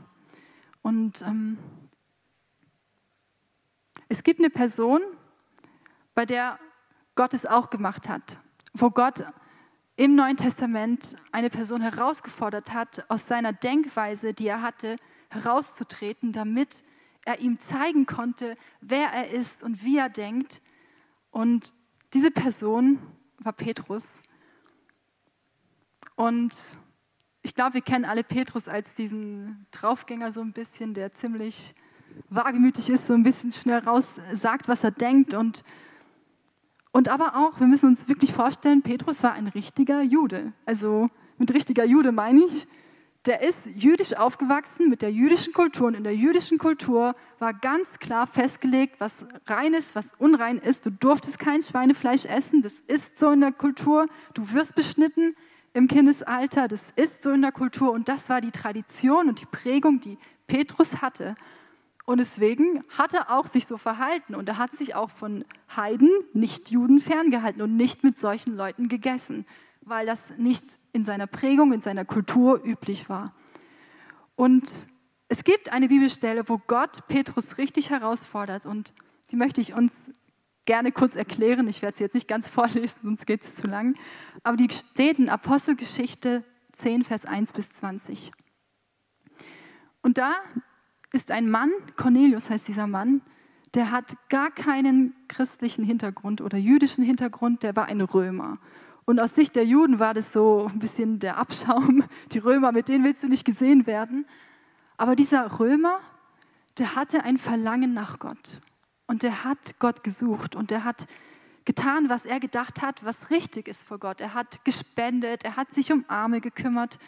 Und 0.83 1.23
ähm, 1.23 1.59
es 4.09 4.23
gibt 4.23 4.41
eine 4.41 4.51
Person, 4.51 5.01
bei 6.15 6.27
der 6.27 6.59
Gott 7.15 7.35
es 7.35 7.47
auch 7.47 7.71
gemacht 7.71 8.09
hat, 8.09 8.39
wo 8.73 8.91
Gott 8.91 9.25
im 9.97 10.17
Neuen 10.17 10.37
Testament 10.37 11.17
eine 11.31 11.51
Person 11.51 11.81
herausgefordert 11.81 12.73
hat, 12.73 13.09
aus 13.09 13.27
seiner 13.29 13.53
Denkweise, 13.53 14.35
die 14.35 14.49
er 14.49 14.63
hatte, 14.63 14.97
herauszutreten, 15.31 16.33
damit 16.33 16.83
er 17.25 17.39
ihm 17.39 17.59
zeigen 17.59 18.07
konnte, 18.07 18.57
wer 18.81 19.09
er 19.09 19.31
ist 19.31 19.63
und 19.63 19.85
wie 19.85 19.99
er 19.99 20.09
denkt. 20.09 20.61
Und 21.35 21.73
diese 22.13 22.31
Person 22.31 23.01
war 23.41 23.53
Petrus. 23.53 24.07
Und 26.15 26.57
ich 27.43 27.57
glaube, 27.57 27.75
wir 27.75 27.81
kennen 27.81 28.05
alle 28.05 28.23
Petrus 28.23 28.69
als 28.69 28.95
diesen 28.95 29.67
Draufgänger 29.73 30.31
so 30.31 30.43
ein 30.43 30.53
bisschen, 30.53 30.95
der 30.95 31.13
ziemlich 31.13 31.75
wagemütig 32.31 32.89
ist, 32.89 33.09
so 33.09 33.15
ein 33.15 33.25
bisschen 33.25 33.51
schnell 33.51 33.81
raus 33.81 34.09
sagt, 34.33 34.69
was 34.69 34.85
er 34.85 34.93
denkt 34.93 35.35
und 35.35 35.65
und 36.93 37.09
aber 37.09 37.35
auch, 37.35 37.59
wir 37.59 37.67
müssen 37.67 37.89
uns 37.89 38.09
wirklich 38.09 38.33
vorstellen, 38.33 38.83
Petrus 38.83 39.25
war 39.25 39.33
ein 39.33 39.49
richtiger 39.49 40.01
Jude. 40.03 40.53
Also 40.65 41.11
mit 41.39 41.53
richtiger 41.53 41.85
Jude 41.85 42.13
meine 42.13 42.45
ich, 42.45 42.69
der 43.27 43.43
ist 43.43 43.59
jüdisch 43.75 44.15
aufgewachsen 44.15 44.91
mit 44.91 45.01
der 45.01 45.11
jüdischen 45.11 45.55
Kultur 45.55 45.87
und 45.87 45.95
in 45.95 46.05
der 46.05 46.15
jüdischen 46.15 46.59
Kultur 46.59 47.15
war 47.39 47.55
ganz 47.55 47.99
klar 47.99 48.27
festgelegt, 48.27 48.97
was 48.99 49.15
rein 49.47 49.73
ist, 49.73 49.95
was 49.95 50.13
unrein 50.19 50.59
ist. 50.59 50.85
Du 50.85 50.91
durftest 50.91 51.39
kein 51.39 51.63
Schweinefleisch 51.63 52.27
essen, 52.27 52.61
das 52.61 52.81
ist 52.87 53.17
so 53.17 53.31
in 53.31 53.41
der 53.41 53.53
Kultur. 53.53 54.07
Du 54.35 54.53
wirst 54.53 54.75
beschnitten 54.75 55.35
im 55.73 55.89
Kindesalter, 55.89 56.69
das 56.69 56.85
ist 56.97 57.23
so 57.23 57.31
in 57.31 57.41
der 57.41 57.53
Kultur 57.53 57.93
und 57.93 58.09
das 58.09 58.29
war 58.29 58.41
die 58.43 58.53
Tradition 58.53 59.29
und 59.29 59.41
die 59.41 59.47
Prägung, 59.47 60.01
die 60.01 60.19
Petrus 60.47 61.01
hatte. 61.01 61.35
Und 62.05 62.19
deswegen 62.19 62.85
hat 62.99 63.15
er 63.15 63.31
auch 63.31 63.47
sich 63.47 63.67
so 63.67 63.79
verhalten 63.79 64.35
und 64.35 64.47
er 64.49 64.59
hat 64.59 64.77
sich 64.77 64.95
auch 64.95 65.09
von 65.09 65.47
Heiden, 65.75 66.11
Nicht-Juden 66.35 66.99
ferngehalten 66.99 67.63
und 67.63 67.77
nicht 67.77 68.05
mit 68.05 68.19
solchen 68.19 68.55
Leuten 68.55 68.89
gegessen, 68.89 69.47
weil 69.81 70.05
das 70.05 70.23
nicht 70.37 70.65
in 70.95 71.05
seiner 71.05 71.27
Prägung, 71.27 71.73
in 71.73 71.81
seiner 71.81 72.05
Kultur 72.05 72.65
üblich 72.65 73.09
war. 73.09 73.35
Und 74.37 74.73
es 75.29 75.45
gibt 75.45 75.73
eine 75.73 75.89
Bibelstelle, 75.89 76.49
wo 76.49 76.59
Gott 76.59 77.07
Petrus 77.09 77.59
richtig 77.59 77.91
herausfordert 77.91 78.65
und 78.65 78.95
die 79.31 79.37
möchte 79.37 79.61
ich 79.61 79.75
uns 79.75 79.93
gerne 80.65 80.93
kurz 80.93 81.17
erklären. 81.17 81.67
Ich 81.69 81.83
werde 81.83 81.97
sie 81.97 82.05
jetzt 82.05 82.15
nicht 82.15 82.29
ganz 82.29 82.49
vorlesen, 82.61 82.95
sonst 83.03 83.27
geht 83.27 83.43
es 83.43 83.57
zu 83.57 83.67
lang. 83.67 83.97
Aber 84.45 84.57
die 84.57 84.69
steht 84.71 85.19
in 85.19 85.29
Apostelgeschichte 85.29 86.45
10, 86.73 87.05
Vers 87.05 87.25
1 87.25 87.53
bis 87.53 87.71
20. 87.71 88.31
Und 90.01 90.19
da 90.19 90.35
ist 91.13 91.31
ein 91.31 91.51
Mann, 91.51 91.71
Cornelius 91.97 92.51
heißt 92.51 92.69
dieser 92.69 92.87
Mann, 92.87 93.21
der 93.75 93.91
hat 93.91 94.17
gar 94.29 94.53
keinen 94.53 95.15
christlichen 95.27 95.85
Hintergrund 95.85 96.41
oder 96.41 96.59
jüdischen 96.59 97.03
Hintergrund, 97.03 97.65
der 97.65 97.75
war 97.75 97.87
ein 97.87 98.01
Römer. 98.01 98.59
Und 99.05 99.21
aus 99.21 99.35
Sicht 99.35 99.55
der 99.57 99.65
Juden 99.65 99.99
war 99.99 100.15
das 100.15 100.33
so 100.33 100.69
ein 100.73 100.79
bisschen 100.79 101.19
der 101.19 101.37
Abschaum. 101.37 102.05
Die 102.33 102.39
Römer, 102.39 102.73
mit 102.73 102.89
denen 102.89 103.05
willst 103.05 103.23
du 103.23 103.29
nicht 103.29 103.45
gesehen 103.45 103.87
werden. 103.87 104.27
Aber 104.97 105.15
dieser 105.17 105.59
Römer, 105.59 106.01
der 106.79 106.95
hatte 106.95 107.23
ein 107.25 107.39
Verlangen 107.39 107.93
nach 107.93 108.19
Gott. 108.19 108.61
Und 109.07 109.23
der 109.23 109.45
hat 109.45 109.79
Gott 109.79 110.03
gesucht 110.03 110.57
und 110.57 110.71
der 110.71 110.85
hat 110.85 111.07
getan, 111.65 112.09
was 112.09 112.25
er 112.25 112.41
gedacht 112.41 112.83
hat, 112.83 113.05
was 113.05 113.31
richtig 113.31 113.69
ist 113.69 113.83
vor 113.83 113.99
Gott. 113.99 114.21
Er 114.21 114.35
hat 114.35 114.65
gespendet, 114.65 115.45
er 115.45 115.57
hat 115.57 115.75
sich 115.75 115.93
um 115.93 116.05
Arme 116.09 116.41
gekümmert 116.41 116.99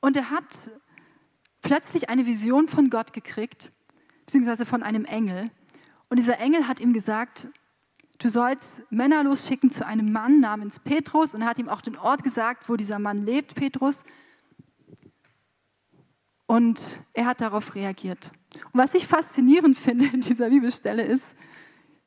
und 0.00 0.16
er 0.16 0.30
hat 0.30 0.70
plötzlich 1.60 2.08
eine 2.08 2.26
Vision 2.26 2.68
von 2.68 2.90
Gott 2.90 3.12
gekriegt, 3.12 3.72
beziehungsweise 4.20 4.64
von 4.64 4.82
einem 4.82 5.04
Engel. 5.04 5.50
Und 6.08 6.18
dieser 6.18 6.38
Engel 6.38 6.68
hat 6.68 6.80
ihm 6.80 6.92
gesagt, 6.92 7.48
du 8.18 8.28
sollst 8.28 8.68
Männer 8.90 9.24
losschicken 9.24 9.70
zu 9.70 9.86
einem 9.86 10.12
Mann 10.12 10.40
namens 10.40 10.78
Petrus 10.78 11.34
und 11.34 11.42
er 11.42 11.48
hat 11.48 11.58
ihm 11.58 11.68
auch 11.68 11.80
den 11.80 11.96
Ort 11.96 12.22
gesagt, 12.22 12.68
wo 12.68 12.76
dieser 12.76 12.98
Mann 12.98 13.24
lebt, 13.24 13.54
Petrus. 13.54 14.02
Und 16.46 17.00
er 17.12 17.26
hat 17.26 17.40
darauf 17.40 17.74
reagiert. 17.74 18.32
Und 18.72 18.80
was 18.80 18.94
ich 18.94 19.06
faszinierend 19.06 19.78
finde 19.78 20.06
in 20.06 20.20
dieser 20.20 20.50
Bibelstelle 20.50 21.04
ist, 21.04 21.24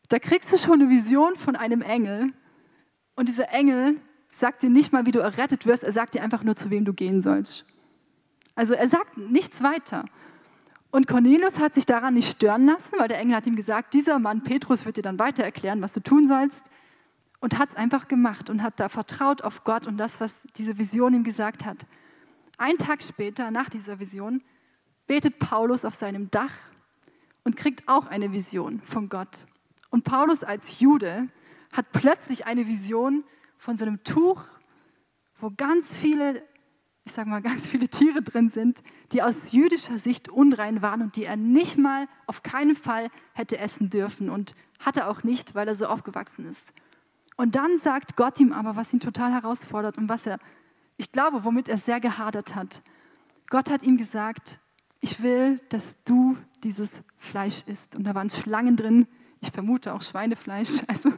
da 0.09 0.19
kriegst 0.19 0.51
du 0.51 0.57
schon 0.57 0.81
eine 0.81 0.89
Vision 0.89 1.35
von 1.35 1.55
einem 1.55 1.81
Engel 1.81 2.33
und 3.15 3.29
dieser 3.29 3.49
Engel 3.53 3.97
sagt 4.31 4.63
dir 4.63 4.69
nicht 4.69 4.91
mal, 4.91 5.05
wie 5.05 5.11
du 5.11 5.19
errettet 5.19 5.65
wirst, 5.65 5.83
er 5.83 5.91
sagt 5.91 6.15
dir 6.15 6.23
einfach 6.23 6.43
nur, 6.43 6.55
zu 6.55 6.69
wem 6.69 6.85
du 6.85 6.93
gehen 6.93 7.21
sollst. 7.21 7.65
Also 8.55 8.73
er 8.73 8.87
sagt 8.89 9.17
nichts 9.17 9.61
weiter. 9.61 10.05
Und 10.91 11.07
Cornelius 11.07 11.57
hat 11.57 11.73
sich 11.73 11.85
daran 11.85 12.13
nicht 12.13 12.29
stören 12.29 12.65
lassen, 12.65 12.91
weil 12.97 13.07
der 13.07 13.19
Engel 13.19 13.35
hat 13.37 13.47
ihm 13.47 13.55
gesagt, 13.55 13.93
dieser 13.93 14.19
Mann 14.19 14.43
Petrus 14.43 14.85
wird 14.85 14.97
dir 14.97 15.01
dann 15.01 15.19
weiter 15.19 15.43
erklären, 15.43 15.81
was 15.81 15.93
du 15.93 16.01
tun 16.01 16.27
sollst. 16.27 16.61
Und 17.39 17.57
hat 17.57 17.69
es 17.69 17.75
einfach 17.75 18.07
gemacht 18.07 18.51
und 18.51 18.61
hat 18.61 18.79
da 18.79 18.87
vertraut 18.87 19.41
auf 19.41 19.63
Gott 19.63 19.87
und 19.87 19.97
das, 19.97 20.19
was 20.19 20.35
diese 20.57 20.77
Vision 20.77 21.13
ihm 21.13 21.23
gesagt 21.23 21.65
hat. 21.65 21.87
Ein 22.59 22.77
Tag 22.77 23.01
später, 23.01 23.49
nach 23.49 23.69
dieser 23.69 23.99
Vision, 23.99 24.43
betet 25.07 25.39
Paulus 25.39 25.83
auf 25.83 25.95
seinem 25.95 26.29
Dach 26.29 26.53
und 27.43 27.55
kriegt 27.55 27.87
auch 27.87 28.05
eine 28.05 28.31
Vision 28.31 28.79
von 28.81 29.09
Gott. 29.09 29.47
Und 29.89 30.03
Paulus 30.03 30.43
als 30.43 30.79
Jude 30.79 31.29
hat 31.73 31.91
plötzlich 31.91 32.45
eine 32.45 32.67
Vision 32.67 33.23
von 33.57 33.77
so 33.77 33.85
einem 33.85 34.03
Tuch, 34.03 34.43
wo 35.39 35.51
ganz 35.55 35.89
viele 35.89 36.43
ich 37.03 37.13
sage 37.13 37.29
mal, 37.29 37.41
ganz 37.41 37.65
viele 37.65 37.87
Tiere 37.87 38.21
drin 38.21 38.49
sind, 38.49 38.83
die 39.11 39.23
aus 39.23 39.51
jüdischer 39.51 39.97
Sicht 39.97 40.29
unrein 40.29 40.81
waren 40.81 41.01
und 41.01 41.15
die 41.15 41.25
er 41.25 41.35
nicht 41.35 41.77
mal 41.77 42.07
auf 42.27 42.43
keinen 42.43 42.75
Fall 42.75 43.09
hätte 43.33 43.57
essen 43.57 43.89
dürfen 43.89 44.29
und 44.29 44.53
hatte 44.79 45.07
auch 45.07 45.23
nicht, 45.23 45.55
weil 45.55 45.67
er 45.67 45.75
so 45.75 45.87
aufgewachsen 45.87 46.45
ist. 46.45 46.61
Und 47.37 47.55
dann 47.55 47.77
sagt 47.79 48.15
Gott 48.15 48.39
ihm 48.39 48.53
aber, 48.53 48.75
was 48.75 48.93
ihn 48.93 48.99
total 48.99 49.31
herausfordert 49.31 49.97
und 49.97 50.09
was 50.09 50.27
er, 50.27 50.37
ich 50.97 51.11
glaube, 51.11 51.43
womit 51.43 51.69
er 51.69 51.77
sehr 51.77 51.99
gehadert 51.99 52.55
hat. 52.55 52.83
Gott 53.49 53.71
hat 53.71 53.83
ihm 53.83 53.97
gesagt, 53.97 54.59
ich 54.99 55.23
will, 55.23 55.59
dass 55.69 56.01
du 56.03 56.37
dieses 56.63 57.01
Fleisch 57.17 57.63
isst. 57.65 57.95
Und 57.95 58.03
da 58.03 58.13
waren 58.13 58.29
Schlangen 58.29 58.77
drin, 58.77 59.07
ich 59.39 59.49
vermute 59.49 59.93
auch 59.93 60.03
Schweinefleisch, 60.03 60.83
also 60.87 61.11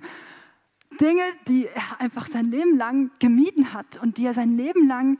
Dinge, 1.02 1.24
die 1.48 1.68
er 1.68 2.00
einfach 2.00 2.28
sein 2.28 2.50
Leben 2.52 2.78
lang 2.78 3.12
gemieden 3.20 3.74
hat 3.74 4.02
und 4.02 4.18
die 4.18 4.25
er 4.25 4.34
sein 4.34 4.56
Leben 4.56 4.88
lang 4.88 5.18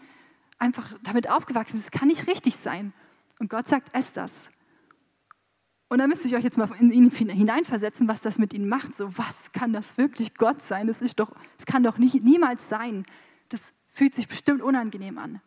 einfach 0.64 0.98
damit 1.04 1.30
aufgewachsen 1.30 1.78
ist, 1.78 1.94
das 1.94 2.00
kann 2.00 2.08
nicht 2.08 2.28
richtig 2.28 2.56
sein. 2.56 2.94
Und 3.40 3.50
Gott 3.50 3.68
sagt, 3.68 3.94
ess 3.94 4.14
das. 4.14 4.32
Und 5.90 6.00
da 6.00 6.08
müsste 6.08 6.28
ich 6.28 6.36
euch 6.36 6.44
jetzt 6.44 6.58
mal 6.58 6.70
in 6.80 6.90
ihn 6.92 7.12
hineinversetzen, 7.12 8.08
was 8.08 8.22
das 8.22 8.40
mit 8.40 8.54
ihnen 8.54 8.68
macht. 8.68 8.96
So, 8.96 9.16
was 9.18 9.36
kann 9.52 9.74
das 9.74 9.98
wirklich 9.98 10.36
Gott 10.36 10.62
sein? 10.64 10.88
Das 10.88 11.02
ist 11.02 11.20
doch, 11.20 11.32
das 11.58 11.66
kann 11.66 11.84
doch 11.84 11.98
nicht, 11.98 12.24
niemals 12.24 12.68
sein. 12.70 13.06
Das 13.50 13.62
fühlt 13.90 14.16
sich 14.16 14.28
bestimmt 14.28 14.62
unangenehm 14.62 15.18
an. 15.18 15.42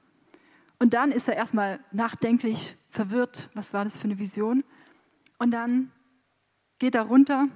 Und 0.79 0.93
dann 0.93 1.11
ist 1.11 1.27
er 1.27 1.35
erstmal 1.35 1.81
nachdenklich 1.91 2.77
verwirrt. 2.91 3.49
Was 3.55 3.73
war 3.73 3.85
das 3.85 3.97
für 3.97 4.05
eine 4.05 4.19
Vision? 4.19 4.63
Und 5.39 5.51
dann 5.51 5.91
geht 6.79 6.95
er 6.95 7.03
runter 7.03 7.49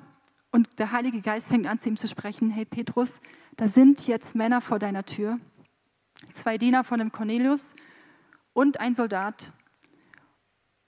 und 0.50 0.78
der 0.78 0.90
Heilige 0.90 1.20
Geist 1.20 1.48
fängt 1.48 1.66
an 1.66 1.78
zu 1.78 1.90
ihm 1.90 1.96
zu 1.96 2.08
sprechen. 2.08 2.50
Hey 2.50 2.64
Petrus, 2.64 3.20
da 3.56 3.68
sind 3.68 4.06
jetzt 4.06 4.34
Männer 4.34 4.62
vor 4.62 4.78
deiner 4.78 5.04
Tür 5.04 5.38
zwei 6.32 6.58
Diener 6.58 6.84
von 6.84 6.98
dem 6.98 7.12
Cornelius 7.12 7.74
und 8.52 8.80
ein 8.80 8.94
Soldat. 8.94 9.52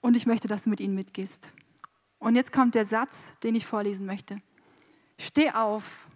Und 0.01 0.17
ich 0.17 0.25
möchte, 0.25 0.47
dass 0.47 0.63
du 0.63 0.69
mit 0.69 0.79
ihnen 0.79 0.95
mitgehst. 0.95 1.53
Und 2.19 2.35
jetzt 2.35 2.51
kommt 2.51 2.75
der 2.75 2.85
Satz, 2.85 3.13
den 3.43 3.55
ich 3.55 3.65
vorlesen 3.65 4.05
möchte. 4.05 4.41
Steh 5.17 5.51
auf, 5.51 6.07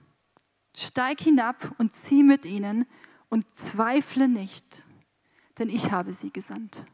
steig 0.76 1.22
hinab 1.22 1.74
und 1.78 1.94
zieh 1.94 2.24
mit 2.24 2.46
ihnen 2.46 2.86
und 3.30 3.46
zweifle 3.56 4.28
nicht, 4.28 4.84
denn 5.58 5.70
ich 5.70 5.92
habe 5.92 6.14
sie 6.14 6.32
gesandt. 6.32 6.86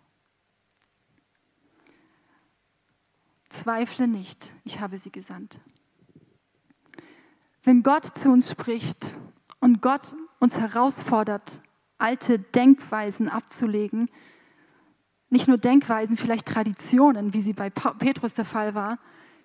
Zweifle 3.50 4.08
nicht, 4.08 4.52
ich 4.64 4.80
habe 4.80 4.98
sie 4.98 5.12
gesandt. 5.12 5.60
Wenn 7.64 7.84
Gott 7.84 8.18
zu 8.18 8.30
uns 8.30 8.50
spricht 8.50 9.14
und 9.60 9.82
Gott 9.82 10.16
uns 10.40 10.58
herausfordert, 10.58 11.62
alte 12.04 12.38
Denkweisen 12.38 13.30
abzulegen. 13.30 14.10
Nicht 15.30 15.48
nur 15.48 15.58
Denkweisen, 15.58 16.18
vielleicht 16.18 16.46
Traditionen, 16.46 17.34
wie 17.34 17.40
sie 17.40 17.54
bei 17.54 17.70
Petrus 17.70 18.34
der 18.34 18.46
Fall 18.46 18.76
war, 18.76 19.00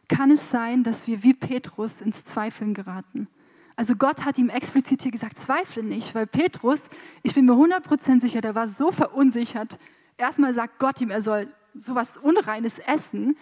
kann 0.09 0.33
es 0.33 0.50
sein, 0.50 0.83
dass 0.83 1.07
wir 1.07 1.23
wie 1.23 1.35
Petrus 1.35 2.00
ins 2.00 2.25
Zweifeln 2.25 2.75
geraten. 2.75 3.29
Also 3.77 3.95
Gott 3.95 4.25
hat 4.25 4.38
ihm 4.38 4.49
explizit 4.49 5.03
hier 5.03 5.12
gesagt, 5.12 5.38
zweifle 5.38 5.85
nicht, 5.85 6.17
weil 6.17 6.27
Petrus, 6.27 6.83
ich 7.23 7.33
bin 7.33 7.45
mir 7.45 7.53
100% 7.53 8.21
sicher, 8.21 8.41
der 8.41 8.57
war 8.57 8.67
so 8.67 8.91
verunsichert. 8.91 9.79
Erstmal 10.17 10.53
sagt 10.53 10.81
Gott 10.81 11.00
ihm, 11.00 11.11
er 11.11 11.23
soll 11.23 11.47
sowas 11.75 12.17
Unreines 12.21 12.81
essen. 12.81 13.37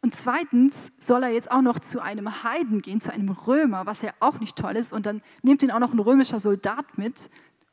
Und 0.00 0.14
zweitens 0.14 0.92
soll 1.00 1.24
er 1.24 1.30
jetzt 1.30 1.50
auch 1.50 1.60
noch 1.60 1.80
zu 1.80 2.00
einem 2.00 2.44
Heiden 2.44 2.82
gehen, 2.82 3.00
zu 3.00 3.12
einem 3.12 3.30
Römer, 3.30 3.84
was 3.84 4.00
ja 4.00 4.12
auch 4.20 4.38
nicht 4.38 4.56
toll 4.56 4.76
ist. 4.76 4.92
Und 4.92 5.06
dann 5.06 5.22
nimmt 5.42 5.64
ihn 5.64 5.72
auch 5.72 5.80
noch 5.80 5.92
ein 5.92 5.98
römischer 5.98 6.38
Soldat 6.38 6.96
mit, 6.96 7.28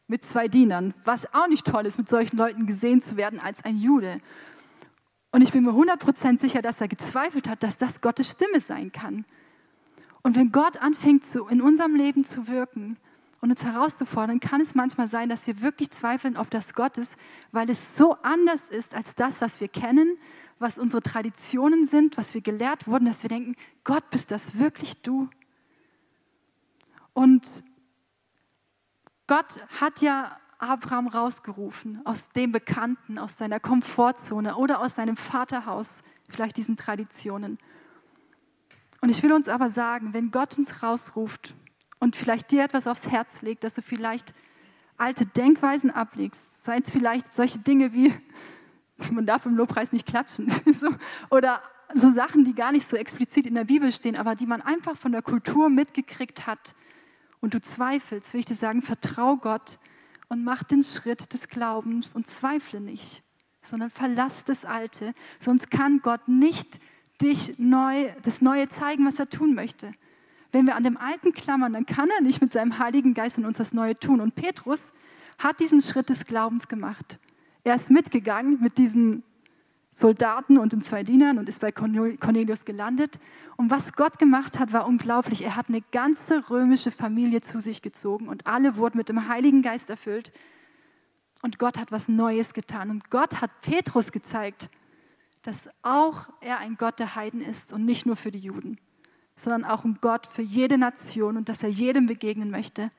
mit 0.08 0.24
zwei 0.24 0.48
Dienern, 0.48 0.94
was 1.04 1.34
auch 1.34 1.48
nicht 1.48 1.66
toll 1.66 1.86
ist, 1.86 1.98
mit 1.98 2.10
solchen 2.10 2.38
Leuten 2.38 2.66
gesehen 2.66 3.02
zu 3.02 3.18
werden 3.18 3.40
als 3.40 3.64
ein 3.64 3.78
Jude. 3.78 4.22
Und 5.32 5.42
ich 5.42 5.52
bin 5.52 5.64
mir 5.64 5.72
100% 5.72 6.40
sicher, 6.40 6.62
dass 6.62 6.80
er 6.80 6.88
gezweifelt 6.88 7.50
hat, 7.50 7.62
dass 7.62 7.78
das 7.78 8.02
Gottes 8.02 8.32
Stimme 8.32 8.62
sein 8.62 8.92
kann. 8.92 9.26
Und 10.24 10.36
wenn 10.36 10.52
Gott 10.52 10.78
anfängt, 10.78 11.26
zu, 11.26 11.48
in 11.48 11.62
unserem 11.62 11.96
Leben 11.96 12.24
zu 12.24 12.48
wirken 12.48 12.98
und 13.42 13.52
uns 13.52 13.64
herauszufordern, 13.64 14.40
kann 14.40 14.62
es 14.62 14.76
manchmal 14.76 15.08
sein, 15.08 15.30
dass 15.30 15.46
wir 15.46 15.62
wirklich 15.62 15.92
zweifeln 15.92 16.38
auf 16.38 16.50
das 16.50 16.74
Gottes, 16.74 17.10
weil 17.52 17.70
es 17.70 17.98
so 17.98 18.16
anders 18.24 18.62
ist 18.70 18.94
als 18.94 19.14
das, 19.16 19.42
was 19.42 19.60
wir 19.60 19.68
kennen, 19.68 20.18
was 20.60 20.80
unsere 20.80 21.04
Traditionen 21.04 21.86
sind, 21.86 22.18
was 22.18 22.34
wir 22.34 22.42
gelehrt 22.42 22.88
wurden, 22.88 23.06
dass 23.06 23.22
wir 23.24 23.30
denken, 23.30 23.56
Gott, 23.84 24.10
bist 24.10 24.32
das 24.32 24.58
wirklich 24.58 25.02
du? 25.02 25.30
Und 27.14 27.64
Gott 29.28 29.62
hat 29.82 30.02
ja 30.02 30.38
Abraham 30.58 31.08
rausgerufen 31.08 32.02
aus 32.06 32.30
dem 32.30 32.52
Bekannten, 32.52 33.20
aus 33.20 33.38
seiner 33.38 33.60
Komfortzone 33.60 34.56
oder 34.56 34.82
aus 34.82 34.96
seinem 34.96 35.18
Vaterhaus, 35.18 36.02
vielleicht 36.30 36.58
diesen 36.58 36.78
Traditionen. 36.78 37.60
Und 39.02 39.10
ich 39.10 39.22
will 39.22 39.34
uns 39.34 39.48
aber 39.48 39.70
sagen, 39.70 40.14
wenn 40.14 40.32
Gott 40.32 40.58
uns 40.58 40.82
rausruft 40.82 41.56
und 42.00 42.16
vielleicht 42.16 42.52
dir 42.52 42.64
etwas 42.64 42.88
aufs 42.88 43.08
Herz 43.08 43.42
legt, 43.42 43.64
dass 43.64 43.74
du 43.74 43.82
vielleicht 43.82 44.34
alte 44.98 45.26
Denkweisen 45.26 45.92
ablegst, 45.92 46.42
sei 46.64 46.78
es 46.78 46.90
vielleicht 46.90 47.34
solche 47.34 47.60
Dinge 47.60 47.94
wie, 47.94 48.14
man 49.12 49.26
darf 49.26 49.46
im 49.46 49.56
Lobpreis 49.56 49.92
nicht 49.92 50.08
klatschen, 50.08 50.50
so, 50.74 50.88
oder 51.30 51.62
so 51.94 52.12
Sachen, 52.12 52.46
die 52.46 52.56
gar 52.56 52.72
nicht 52.72 52.88
so 52.88 52.98
explizit 52.98 53.46
in 53.46 53.56
der 53.56 53.66
Bibel 53.66 53.92
stehen, 53.92 54.16
aber 54.16 54.36
die 54.36 54.48
man 54.48 54.62
einfach 54.62 54.98
von 54.98 55.12
der 55.12 55.22
Kultur 55.22 55.70
mitgekriegt 55.70 56.48
hat 56.48 56.74
und 57.42 57.54
du 57.54 57.62
zweifelst, 57.62 58.34
will 58.34 58.40
ich 58.40 58.46
dir 58.46 58.56
sagen, 58.56 58.82
vertrau 58.82 59.38
Gott 59.38 59.78
und 60.30 60.44
mach 60.44 60.64
den 60.64 60.84
Schritt 60.84 61.34
des 61.34 61.48
Glaubens 61.48 62.14
und 62.14 62.28
zweifle 62.28 62.82
nicht, 62.82 63.24
sondern 63.62 63.90
verlass 63.90 64.44
das 64.46 64.66
Alte, 64.66 65.14
sonst 65.40 65.72
kann 65.72 66.02
Gott 66.02 66.28
nicht 66.28 66.80
dich 67.22 67.58
neu, 67.60 68.12
das 68.22 68.42
Neue 68.42 68.68
zeigen, 68.70 69.06
was 69.06 69.20
er 69.20 69.30
tun 69.30 69.56
möchte. 69.56 69.94
Wenn 70.52 70.66
wir 70.66 70.76
an 70.76 70.84
dem 70.84 70.98
Alten 70.98 71.34
klammern, 71.34 71.74
dann 71.74 71.86
kann 71.86 72.10
er 72.10 72.22
nicht 72.22 72.42
mit 72.42 72.54
seinem 72.54 72.80
Heiligen 72.80 73.14
Geist 73.14 73.38
in 73.38 73.46
uns 73.46 73.58
das 73.58 73.74
Neue 73.74 74.00
tun. 74.00 74.22
Und 74.22 74.36
Petrus 74.36 74.82
hat 75.38 75.60
diesen 75.60 75.82
Schritt 75.82 76.10
des 76.10 76.26
Glaubens 76.26 76.68
gemacht. 76.68 77.20
Er 77.64 77.76
ist 77.76 77.90
mitgegangen 77.90 78.62
mit 78.62 78.78
diesen 78.78 79.24
Soldaten 79.98 80.60
und 80.60 80.74
den 80.74 80.82
zwei 80.82 81.02
Dienern 81.02 81.40
und 81.40 81.50
ist 81.50 81.60
bei 81.60 81.72
Cornelius 81.72 82.66
gelandet. 82.66 83.20
Und 83.56 83.72
was 83.72 83.94
Gott 83.94 84.20
gemacht 84.20 84.60
hat, 84.60 84.72
war 84.72 84.88
unglaublich. 84.88 85.44
Er 85.44 85.56
hat 85.56 85.70
eine 85.70 85.82
ganze 85.82 86.52
römische 86.52 86.92
Familie 86.92 87.42
zu 87.42 87.60
sich 87.60 87.82
gezogen 87.82 88.28
und 88.28 88.46
alle 88.46 88.76
wurden 88.76 89.00
mit 89.00 89.10
dem 89.10 89.28
Heiligen 89.28 89.64
Geist 89.64 89.90
erfüllt. 89.90 90.32
Und 91.42 91.58
Gott 91.58 91.80
hat 91.80 91.92
was 91.92 92.08
Neues 92.08 92.54
getan. 92.54 92.92
Und 92.92 93.10
Gott 93.10 93.42
hat 93.42 93.50
Petrus 93.62 94.12
gezeigt, 94.12 94.70
dass 95.42 95.68
auch 95.82 96.30
er 96.42 96.60
ein 96.60 96.76
Gott 96.76 97.00
der 97.00 97.16
Heiden 97.16 97.42
ist 97.42 97.74
und 97.74 97.84
nicht 97.84 98.06
nur 98.06 98.18
für 98.18 98.30
die 98.30 98.38
Juden, 98.38 98.78
sondern 99.36 99.66
auch 99.66 99.84
ein 99.84 99.98
Gott 100.00 100.28
für 100.28 100.44
jede 100.44 100.78
Nation 100.78 101.38
und 101.38 101.50
dass 101.50 101.64
er 101.64 101.70
jedem 101.70 102.06
begegnen 102.06 102.52
möchte. 102.52 102.92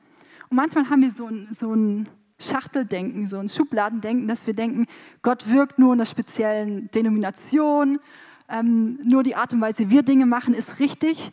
Und 0.49 0.57
manchmal 0.57 0.89
haben 0.89 1.01
wir 1.01 1.11
so 1.11 1.27
ein, 1.27 1.47
so 1.53 1.73
ein 1.73 2.09
Schachteldenken, 2.39 3.27
so 3.27 3.37
ein 3.37 3.49
Schubladendenken, 3.49 4.27
dass 4.27 4.47
wir 4.47 4.53
denken, 4.53 4.87
Gott 5.21 5.49
wirkt 5.49 5.79
nur 5.79 5.93
in 5.93 5.99
einer 5.99 6.05
speziellen 6.05 6.89
Denomination, 6.91 7.99
ähm, 8.47 8.99
nur 9.03 9.23
die 9.23 9.35
Art 9.35 9.53
und 9.53 9.61
Weise, 9.61 9.79
wie 9.79 9.89
wir 9.89 10.03
Dinge 10.03 10.25
machen, 10.25 10.53
ist 10.53 10.79
richtig. 10.79 11.31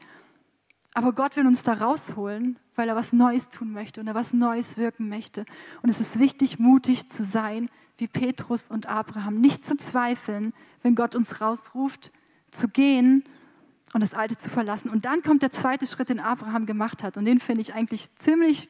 Aber 0.94 1.12
Gott 1.12 1.36
will 1.36 1.46
uns 1.46 1.62
da 1.62 1.74
rausholen, 1.74 2.58
weil 2.74 2.88
er 2.88 2.96
was 2.96 3.12
Neues 3.12 3.48
tun 3.48 3.72
möchte 3.72 4.00
und 4.00 4.06
er 4.06 4.14
was 4.14 4.32
Neues 4.32 4.76
wirken 4.76 5.08
möchte. 5.08 5.44
Und 5.82 5.90
es 5.90 6.00
ist 6.00 6.18
wichtig, 6.18 6.58
mutig 6.58 7.08
zu 7.08 7.24
sein, 7.24 7.68
wie 7.98 8.06
Petrus 8.06 8.68
und 8.68 8.86
Abraham. 8.86 9.34
Nicht 9.34 9.64
zu 9.64 9.76
zweifeln, 9.76 10.52
wenn 10.82 10.94
Gott 10.94 11.14
uns 11.14 11.40
rausruft, 11.40 12.12
zu 12.50 12.68
gehen 12.68 13.24
und 13.92 14.00
das 14.00 14.14
Alte 14.14 14.36
zu 14.36 14.50
verlassen. 14.50 14.90
Und 14.90 15.04
dann 15.04 15.22
kommt 15.22 15.42
der 15.42 15.52
zweite 15.52 15.86
Schritt, 15.86 16.08
den 16.08 16.20
Abraham 16.20 16.66
gemacht 16.66 17.02
hat. 17.02 17.16
Und 17.16 17.24
den 17.24 17.40
finde 17.40 17.62
ich 17.62 17.74
eigentlich 17.74 18.14
ziemlich 18.16 18.68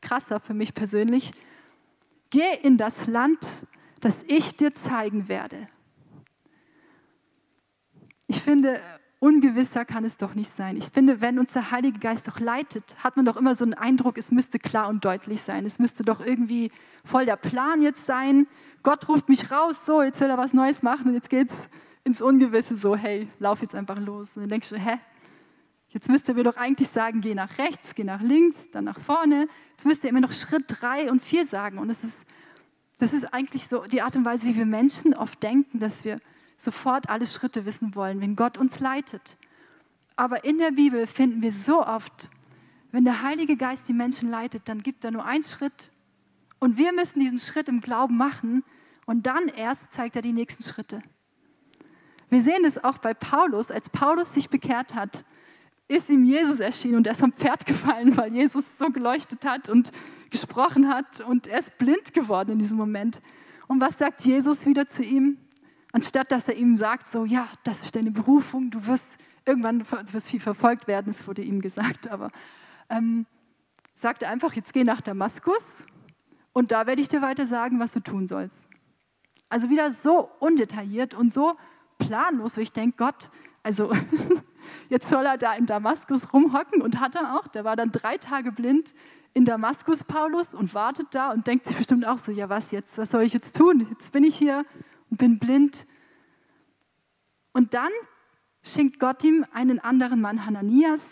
krasser 0.00 0.40
für 0.40 0.54
mich 0.54 0.74
persönlich. 0.74 1.32
Geh 2.32 2.54
in 2.62 2.78
das 2.78 3.06
Land, 3.08 3.46
das 4.00 4.20
ich 4.26 4.56
dir 4.56 4.72
zeigen 4.72 5.28
werde. 5.28 5.68
Ich 8.26 8.40
finde, 8.40 8.80
ungewisser 9.18 9.84
kann 9.84 10.06
es 10.06 10.16
doch 10.16 10.34
nicht 10.34 10.56
sein. 10.56 10.78
Ich 10.78 10.86
finde, 10.86 11.20
wenn 11.20 11.38
uns 11.38 11.52
der 11.52 11.70
Heilige 11.70 11.98
Geist 11.98 12.26
doch 12.26 12.40
leitet, 12.40 12.96
hat 13.04 13.16
man 13.16 13.26
doch 13.26 13.36
immer 13.36 13.54
so 13.54 13.64
einen 13.64 13.74
Eindruck, 13.74 14.16
es 14.16 14.30
müsste 14.30 14.58
klar 14.58 14.88
und 14.88 15.04
deutlich 15.04 15.42
sein. 15.42 15.66
Es 15.66 15.78
müsste 15.78 16.04
doch 16.04 16.24
irgendwie 16.24 16.72
voll 17.04 17.26
der 17.26 17.36
Plan 17.36 17.82
jetzt 17.82 18.06
sein. 18.06 18.46
Gott 18.82 19.10
ruft 19.10 19.28
mich 19.28 19.50
raus, 19.50 19.84
so, 19.84 20.00
jetzt 20.02 20.18
will 20.22 20.30
er 20.30 20.38
was 20.38 20.54
Neues 20.54 20.82
machen 20.82 21.08
und 21.08 21.14
jetzt 21.14 21.28
geht's 21.28 21.54
ins 22.02 22.22
Ungewisse, 22.22 22.76
so, 22.76 22.96
hey, 22.96 23.28
lauf 23.40 23.60
jetzt 23.60 23.74
einfach 23.74 24.00
los. 24.00 24.38
Und 24.38 24.44
dann 24.44 24.48
denkst 24.48 24.70
du, 24.70 24.76
hä? 24.76 24.98
Jetzt 25.92 26.08
müsste 26.08 26.36
wir 26.36 26.44
doch 26.44 26.56
eigentlich 26.56 26.88
sagen, 26.88 27.20
geh 27.20 27.34
nach 27.34 27.58
rechts, 27.58 27.94
geh 27.94 28.02
nach 28.02 28.22
links, 28.22 28.56
dann 28.72 28.84
nach 28.84 28.98
vorne. 28.98 29.46
Jetzt 29.72 29.84
müsste 29.84 30.06
er 30.06 30.10
immer 30.10 30.20
noch 30.20 30.32
Schritt 30.32 30.64
drei 30.68 31.10
und 31.10 31.22
vier 31.22 31.46
sagen. 31.46 31.78
Und 31.78 31.88
das 31.88 32.02
ist, 32.02 32.16
das 32.98 33.12
ist 33.12 33.34
eigentlich 33.34 33.68
so 33.68 33.84
die 33.84 34.00
Art 34.00 34.16
und 34.16 34.24
Weise, 34.24 34.46
wie 34.46 34.56
wir 34.56 34.64
Menschen 34.64 35.12
oft 35.12 35.42
denken, 35.42 35.80
dass 35.80 36.02
wir 36.04 36.20
sofort 36.56 37.10
alle 37.10 37.26
Schritte 37.26 37.66
wissen 37.66 37.94
wollen, 37.94 38.22
wenn 38.22 38.36
Gott 38.36 38.56
uns 38.56 38.80
leitet. 38.80 39.36
Aber 40.16 40.44
in 40.44 40.56
der 40.56 40.70
Bibel 40.70 41.06
finden 41.06 41.42
wir 41.42 41.52
so 41.52 41.84
oft, 41.84 42.30
wenn 42.90 43.04
der 43.04 43.22
Heilige 43.22 43.56
Geist 43.56 43.88
die 43.88 43.92
Menschen 43.92 44.30
leitet, 44.30 44.68
dann 44.68 44.82
gibt 44.82 45.04
er 45.04 45.10
nur 45.10 45.24
einen 45.26 45.44
Schritt 45.44 45.90
und 46.58 46.78
wir 46.78 46.92
müssen 46.92 47.20
diesen 47.20 47.38
Schritt 47.38 47.68
im 47.68 47.80
Glauben 47.80 48.16
machen 48.16 48.64
und 49.04 49.26
dann 49.26 49.48
erst 49.48 49.92
zeigt 49.92 50.16
er 50.16 50.22
die 50.22 50.32
nächsten 50.32 50.62
Schritte. 50.62 51.02
Wir 52.30 52.40
sehen 52.40 52.64
es 52.64 52.82
auch 52.82 52.98
bei 52.98 53.12
Paulus. 53.12 53.70
Als 53.70 53.90
Paulus 53.90 54.32
sich 54.32 54.48
bekehrt 54.48 54.94
hat, 54.94 55.24
ist 55.92 56.08
ihm 56.08 56.24
Jesus 56.24 56.60
erschienen 56.60 56.96
und 56.96 57.06
er 57.06 57.12
ist 57.12 57.20
vom 57.20 57.32
Pferd 57.32 57.66
gefallen, 57.66 58.16
weil 58.16 58.32
Jesus 58.32 58.64
so 58.78 58.90
geleuchtet 58.90 59.44
hat 59.44 59.68
und 59.68 59.92
gesprochen 60.30 60.88
hat 60.88 61.20
und 61.20 61.46
er 61.46 61.58
ist 61.58 61.76
blind 61.78 62.14
geworden 62.14 62.52
in 62.52 62.58
diesem 62.58 62.78
Moment. 62.78 63.20
Und 63.68 63.80
was 63.80 63.98
sagt 63.98 64.24
Jesus 64.24 64.66
wieder 64.66 64.86
zu 64.86 65.02
ihm? 65.02 65.38
Anstatt 65.92 66.32
dass 66.32 66.48
er 66.48 66.56
ihm 66.56 66.76
sagt, 66.76 67.06
so, 67.06 67.24
ja, 67.24 67.48
das 67.64 67.80
ist 67.80 67.94
deine 67.94 68.10
Berufung, 68.10 68.70
du 68.70 68.86
wirst 68.86 69.06
irgendwann 69.44 69.80
du 69.80 70.12
wirst 70.12 70.28
viel 70.28 70.40
verfolgt 70.40 70.86
werden, 70.86 71.10
es 71.10 71.26
wurde 71.26 71.42
ihm 71.42 71.60
gesagt, 71.60 72.08
aber 72.08 72.30
ähm, 72.88 73.26
sagt 73.94 74.22
er 74.22 74.30
einfach, 74.30 74.54
jetzt 74.54 74.72
geh 74.72 74.84
nach 74.84 75.00
Damaskus 75.00 75.84
und 76.52 76.72
da 76.72 76.86
werde 76.86 77.02
ich 77.02 77.08
dir 77.08 77.22
weiter 77.22 77.46
sagen, 77.46 77.78
was 77.78 77.92
du 77.92 78.00
tun 78.00 78.26
sollst. 78.26 78.56
Also 79.48 79.68
wieder 79.68 79.90
so 79.90 80.30
undetailliert 80.38 81.12
und 81.12 81.32
so 81.32 81.56
planlos, 81.98 82.56
wo 82.56 82.60
ich 82.60 82.72
denke, 82.72 82.96
Gott, 82.96 83.30
also 83.62 83.92
jetzt 84.88 85.08
soll 85.08 85.26
er 85.26 85.38
da 85.38 85.54
in 85.54 85.66
Damaskus 85.66 86.32
rumhocken 86.32 86.82
und 86.82 87.00
hat 87.00 87.14
er 87.14 87.36
auch, 87.36 87.46
der 87.48 87.64
war 87.64 87.76
dann 87.76 87.92
drei 87.92 88.18
Tage 88.18 88.52
blind 88.52 88.94
in 89.34 89.44
Damaskus, 89.44 90.04
Paulus, 90.04 90.54
und 90.54 90.74
wartet 90.74 91.08
da 91.12 91.30
und 91.30 91.46
denkt 91.46 91.66
sich 91.66 91.76
bestimmt 91.76 92.06
auch 92.06 92.18
so, 92.18 92.32
ja 92.32 92.48
was 92.48 92.70
jetzt, 92.70 92.98
was 92.98 93.10
soll 93.10 93.22
ich 93.22 93.32
jetzt 93.32 93.56
tun? 93.56 93.86
Jetzt 93.90 94.12
bin 94.12 94.24
ich 94.24 94.36
hier 94.36 94.64
und 95.10 95.18
bin 95.18 95.38
blind. 95.38 95.86
Und 97.52 97.74
dann 97.74 97.90
schenkt 98.62 98.98
Gott 98.98 99.24
ihm 99.24 99.44
einen 99.52 99.78
anderen 99.78 100.20
Mann, 100.20 100.46
Hananias. 100.46 101.06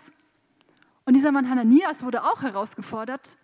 Und 1.04 1.14
dieser 1.14 1.32
Mann 1.32 1.48
Hananias 1.48 2.02
wurde 2.02 2.24
auch 2.24 2.42
herausgefordert, 2.42 3.36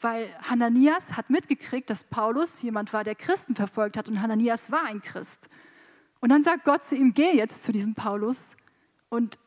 weil 0.00 0.28
Hananias 0.42 1.12
hat 1.12 1.30
mitgekriegt, 1.30 1.88
dass 1.90 2.04
Paulus 2.04 2.60
jemand 2.62 2.92
war, 2.92 3.04
der 3.04 3.14
Christen 3.14 3.54
verfolgt 3.54 3.96
hat 3.96 4.08
und 4.08 4.20
Hananias 4.20 4.70
war 4.70 4.84
ein 4.84 5.00
Christ. 5.00 5.48
Und 6.20 6.30
dann 6.30 6.42
sagt 6.42 6.64
Gott 6.64 6.82
zu 6.82 6.94
ihm, 6.94 7.14
geh 7.14 7.36
jetzt 7.36 7.64
zu 7.64 7.72
diesem 7.72 7.94
Paulus 7.94 8.56
und, 9.12 9.38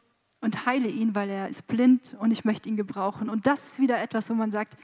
und 0.41 0.67
heile 0.67 0.87
ihn, 0.87 1.15
weil 1.15 1.27
er 1.27 1.49
ist 1.49 1.65
blind 1.65 2.15
und 2.19 2.29
ich 2.29 2.45
möchte 2.45 2.69
ihn 2.69 2.77
gebrauchen. 2.77 3.31
Und 3.31 3.47
das 3.47 3.59
ist 3.59 3.79
wieder 3.79 3.99
etwas, 3.99 4.29
wo 4.29 4.35
man 4.35 4.51
sagt, 4.51 4.77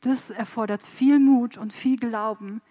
das 0.00 0.30
erfordert 0.30 0.84
viel 0.84 1.18
Mut 1.18 1.58
und 1.58 1.72
viel 1.72 1.96
Glauben, 1.96 2.62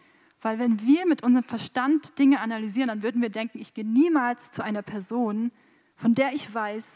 weil 0.41 0.59
wenn 0.59 0.81
wir 0.81 1.05
mit 1.05 1.23
unserem 1.23 1.43
Verstand 1.43 2.17
Dinge 2.17 2.39
analysieren, 2.39 2.87
dann 2.87 3.03
würden 3.03 3.21
wir 3.21 3.29
denken, 3.29 3.59
ich 3.59 3.73
gehe 3.73 3.85
niemals 3.85 4.39
zu 4.51 4.63
einer 4.63 4.81
Person, 4.81 5.51
von 5.97 6.13
der 6.13 6.31
ich 6.33 6.53
weiß, 6.53 6.87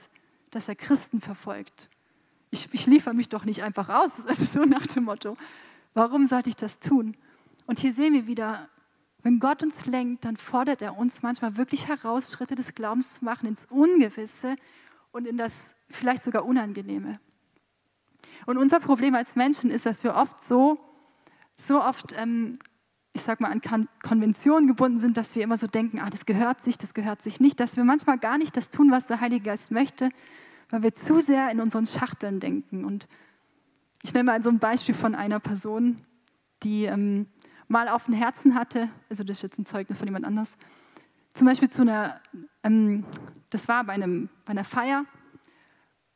dass 0.52 0.70
er 0.70 0.76
Christen 0.76 1.20
verfolgt. 1.20 1.90
Ich, 2.50 2.74
ich 2.74 2.86
liefere 2.86 3.14
mich 3.14 3.28
doch 3.28 3.44
nicht 3.44 3.62
einfach 3.62 3.90
aus. 3.90 4.16
Das 4.26 4.40
ist 4.40 4.54
so 4.54 4.64
nach 4.64 4.88
dem 4.88 5.04
Motto, 5.04 5.36
warum 5.94 6.28
sollte 6.28 6.50
ich 6.50 6.56
das 6.56 6.80
tun? 6.80 7.18
Und 7.66 7.80
hier 7.80 7.92
sehen 7.92 8.14
wir 8.14 8.26
wieder, 8.26 8.70
wenn 9.26 9.40
Gott 9.40 9.64
uns 9.64 9.88
lenkt, 9.88 10.24
dann 10.24 10.38
fordert 10.38 10.84
er 10.84 11.00
uns 11.00 11.24
manchmal 11.24 11.58
wirklich 11.58 11.88
heraus, 11.88 12.32
Schritte 12.32 12.54
des 12.54 12.76
Glaubens 12.76 13.14
zu 13.14 13.26
machen 13.26 13.48
ins 13.48 13.66
Ungewisse 13.72 14.56
und 15.12 15.26
in 15.26 15.36
das 15.36 15.58
vielleicht 15.90 16.22
sogar 16.22 16.46
Unangenehme. 16.46 17.20
Und 18.46 18.60
unser 18.60 18.80
Problem 18.80 19.16
als 19.16 19.36
Menschen 19.36 19.72
ist, 19.72 19.88
dass 19.88 20.04
wir 20.04 20.14
oft 20.14 20.40
so, 20.40 20.80
so 21.56 21.82
oft, 21.82 22.14
ähm, 22.16 22.60
ich 23.14 23.24
sag 23.24 23.42
mal, 23.42 23.52
an 23.52 23.88
Konventionen 24.04 24.68
gebunden 24.68 25.00
sind, 25.00 25.18
dass 25.18 25.34
wir 25.34 25.42
immer 25.42 25.58
so 25.58 25.66
denken, 25.66 26.00
ah, 26.00 26.12
das 26.12 26.28
gehört 26.28 26.62
sich, 26.62 26.78
das 26.78 26.94
gehört 26.94 27.24
sich 27.24 27.40
nicht, 27.40 27.60
dass 27.60 27.76
wir 27.76 27.84
manchmal 27.84 28.20
gar 28.20 28.38
nicht 28.38 28.56
das 28.56 28.70
tun, 28.70 28.92
was 28.92 29.08
der 29.08 29.22
Heilige 29.22 29.46
Geist 29.46 29.72
möchte, 29.72 30.10
weil 30.70 30.84
wir 30.84 30.94
zu 30.94 31.20
sehr 31.20 31.50
in 31.50 31.60
unseren 31.62 31.88
Schachteln 31.88 32.40
denken. 32.40 32.86
Und 32.86 33.08
ich 34.04 34.14
nenne 34.14 34.26
mal 34.26 34.44
so 34.44 34.52
ein 34.52 34.60
Beispiel 34.60 34.94
von 34.94 35.16
einer 35.16 35.40
Person, 35.40 36.00
die 36.62 36.86
ähm, 36.86 37.26
mal 37.68 37.90
auf 37.90 38.06
dem 38.06 38.14
Herzen 38.14 38.56
hatte, 38.56 38.90
also 39.10 39.24
das 39.24 39.38
ist 39.38 39.44
jetzt 39.44 39.60
ein 39.60 39.66
Zeugnis 39.66 39.98
von 39.98 40.08
jemand 40.08 40.26
anders, 40.26 40.50
zum 41.34 41.48
Beispiel 41.48 41.70
zu 41.70 41.82
einer, 41.82 42.22
ähm, 42.64 43.06
das 43.50 43.68
war 43.68 43.84
bei, 43.84 43.94
einem, 43.94 44.30
bei 44.46 44.52
einer 44.52 44.64
Feier 44.64 45.06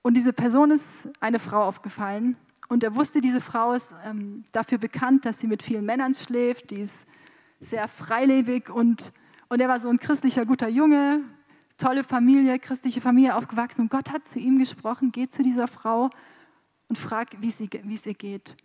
und 0.01 0.15
diese 0.15 0.33
Person 0.33 0.71
ist 0.71 0.87
eine 1.19 1.39
Frau 1.39 1.63
aufgefallen 1.63 2.37
und 2.69 2.83
er 2.83 2.95
wusste, 2.95 3.19
diese 3.19 3.41
Frau 3.41 3.73
ist 3.73 3.87
ähm, 4.05 4.43
dafür 4.51 4.77
bekannt, 4.77 5.25
dass 5.25 5.39
sie 5.39 5.47
mit 5.47 5.63
vielen 5.63 5.85
Männern 5.85 6.13
schläft, 6.13 6.71
die 6.71 6.81
ist 6.81 6.95
sehr 7.59 7.87
freilebig 7.87 8.69
und, 8.69 9.11
und 9.49 9.59
er 9.59 9.67
war 9.67 9.79
so 9.79 9.89
ein 9.89 9.97
christlicher 9.97 10.45
guter 10.45 10.69
Junge, 10.69 11.21
tolle 11.77 12.03
Familie, 12.03 12.59
christliche 12.59 13.01
Familie 13.01 13.35
aufgewachsen 13.35 13.81
und 13.81 13.91
Gott 13.91 14.11
hat 14.11 14.25
zu 14.25 14.39
ihm 14.39 14.57
gesprochen, 14.59 15.11
geh 15.11 15.27
zu 15.27 15.43
dieser 15.43 15.67
Frau 15.67 16.09
und 16.87 16.97
frag, 16.97 17.41
wie 17.41 17.47
es 17.47 18.05
ihr 18.05 18.13
geht. 18.13 18.55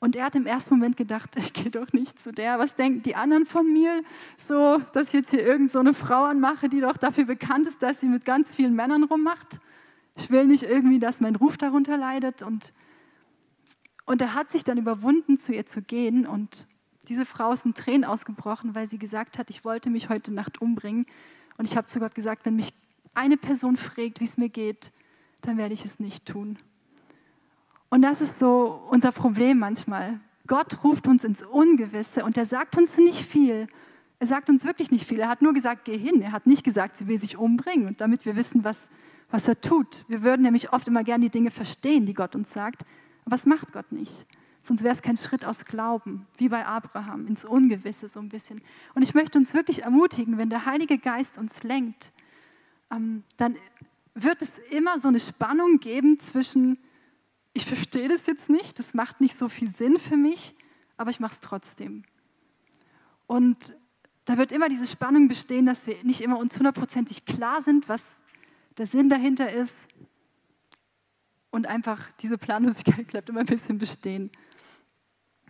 Und 0.00 0.16
er 0.16 0.24
hat 0.24 0.34
im 0.34 0.46
ersten 0.46 0.74
Moment 0.74 0.96
gedacht, 0.96 1.30
ich 1.36 1.52
gehe 1.52 1.70
doch 1.70 1.92
nicht 1.92 2.18
zu 2.18 2.32
der. 2.32 2.58
Was 2.58 2.74
denken 2.74 3.02
die 3.02 3.14
anderen 3.14 3.44
von 3.44 3.70
mir? 3.72 4.02
So, 4.38 4.78
dass 4.92 5.08
ich 5.08 5.12
jetzt 5.12 5.30
hier 5.30 5.46
irgend 5.46 5.70
so 5.70 5.80
Frau 5.92 6.24
anmache, 6.24 6.68
die 6.68 6.80
doch 6.80 6.96
dafür 6.96 7.24
bekannt 7.26 7.66
ist, 7.66 7.82
dass 7.82 8.00
sie 8.00 8.06
mit 8.06 8.24
ganz 8.24 8.50
vielen 8.50 8.74
Männern 8.74 9.04
rummacht. 9.04 9.60
Ich 10.16 10.30
will 10.30 10.46
nicht 10.46 10.64
irgendwie, 10.64 10.98
dass 10.98 11.20
mein 11.20 11.36
Ruf 11.36 11.56
darunter 11.56 11.96
leidet. 11.96 12.42
Und, 12.42 12.72
und 14.06 14.20
er 14.20 14.34
hat 14.34 14.50
sich 14.50 14.64
dann 14.64 14.78
überwunden, 14.78 15.38
zu 15.38 15.52
ihr 15.52 15.66
zu 15.66 15.82
gehen. 15.82 16.26
Und 16.26 16.66
diese 17.08 17.26
Frau 17.26 17.52
ist 17.52 17.66
in 17.66 17.74
Tränen 17.74 18.04
ausgebrochen, 18.04 18.74
weil 18.74 18.88
sie 18.88 18.98
gesagt 18.98 19.38
hat, 19.38 19.50
ich 19.50 19.64
wollte 19.64 19.90
mich 19.90 20.08
heute 20.08 20.32
Nacht 20.32 20.60
umbringen. 20.60 21.06
Und 21.58 21.66
ich 21.66 21.76
habe 21.76 21.86
zu 21.86 22.00
Gott 22.00 22.14
gesagt, 22.14 22.46
wenn 22.46 22.56
mich 22.56 22.72
eine 23.14 23.36
Person 23.36 23.76
fragt, 23.76 24.20
wie 24.20 24.24
es 24.24 24.38
mir 24.38 24.48
geht, 24.48 24.92
dann 25.42 25.58
werde 25.58 25.74
ich 25.74 25.84
es 25.84 26.00
nicht 26.00 26.26
tun. 26.26 26.58
Und 27.90 28.02
das 28.02 28.20
ist 28.20 28.38
so 28.38 28.80
unser 28.88 29.12
Problem 29.12 29.58
manchmal. 29.58 30.20
Gott 30.46 30.82
ruft 30.84 31.06
uns 31.06 31.24
ins 31.24 31.42
Ungewisse 31.42 32.24
und 32.24 32.36
er 32.36 32.46
sagt 32.46 32.78
uns 32.78 32.96
nicht 32.96 33.24
viel. 33.24 33.66
Er 34.20 34.26
sagt 34.26 34.48
uns 34.48 34.64
wirklich 34.64 34.90
nicht 34.90 35.06
viel. 35.06 35.20
Er 35.20 35.28
hat 35.28 35.42
nur 35.42 35.52
gesagt, 35.52 35.84
geh 35.84 35.98
hin. 35.98 36.22
Er 36.22 36.32
hat 36.32 36.46
nicht 36.46 36.62
gesagt, 36.62 36.96
sie 36.96 37.08
will 37.08 37.18
sich 37.18 37.36
umbringen. 37.36 37.86
Und 37.86 38.00
damit 38.00 38.26
wir 38.26 38.36
wissen, 38.36 38.64
was, 38.64 38.88
was 39.30 39.48
er 39.48 39.60
tut. 39.60 40.04
Wir 40.08 40.22
würden 40.22 40.42
nämlich 40.42 40.72
oft 40.72 40.86
immer 40.88 41.04
gerne 41.04 41.24
die 41.24 41.30
Dinge 41.30 41.50
verstehen, 41.50 42.06
die 42.06 42.14
Gott 42.14 42.36
uns 42.36 42.52
sagt. 42.52 42.82
Aber 43.24 43.32
was 43.32 43.46
macht 43.46 43.72
Gott 43.72 43.90
nicht? 43.92 44.26
Sonst 44.62 44.84
wäre 44.84 44.94
es 44.94 45.02
kein 45.02 45.16
Schritt 45.16 45.44
aus 45.44 45.64
Glauben, 45.64 46.26
wie 46.36 46.48
bei 46.48 46.66
Abraham, 46.66 47.26
ins 47.26 47.44
Ungewisse 47.44 48.08
so 48.08 48.20
ein 48.20 48.28
bisschen. 48.28 48.60
Und 48.94 49.02
ich 49.02 49.14
möchte 49.14 49.38
uns 49.38 49.54
wirklich 49.54 49.82
ermutigen, 49.82 50.36
wenn 50.36 50.50
der 50.50 50.66
Heilige 50.66 50.98
Geist 50.98 51.38
uns 51.38 51.62
lenkt, 51.62 52.12
ähm, 52.90 53.24
dann 53.36 53.56
wird 54.14 54.42
es 54.42 54.52
immer 54.70 54.98
so 54.98 55.08
eine 55.08 55.20
Spannung 55.20 55.78
geben 55.78 56.20
zwischen 56.20 56.78
ich 57.52 57.66
verstehe 57.66 58.08
das 58.08 58.26
jetzt 58.26 58.48
nicht, 58.48 58.78
das 58.78 58.94
macht 58.94 59.20
nicht 59.20 59.36
so 59.36 59.48
viel 59.48 59.70
Sinn 59.70 59.98
für 59.98 60.16
mich, 60.16 60.54
aber 60.96 61.10
ich 61.10 61.20
mache 61.20 61.32
es 61.32 61.40
trotzdem. 61.40 62.04
Und 63.26 63.74
da 64.24 64.38
wird 64.38 64.52
immer 64.52 64.68
diese 64.68 64.86
Spannung 64.86 65.28
bestehen, 65.28 65.66
dass 65.66 65.86
wir 65.86 65.96
nicht 66.04 66.20
immer 66.20 66.38
uns 66.38 66.56
hundertprozentig 66.56 67.24
klar 67.24 67.62
sind, 67.62 67.88
was 67.88 68.02
der 68.78 68.86
Sinn 68.86 69.08
dahinter 69.08 69.52
ist. 69.52 69.74
Und 71.50 71.66
einfach 71.66 72.12
diese 72.20 72.38
Planlosigkeit 72.38 73.06
bleibt 73.08 73.28
immer 73.28 73.40
ein 73.40 73.46
bisschen 73.46 73.78
bestehen. 73.78 74.30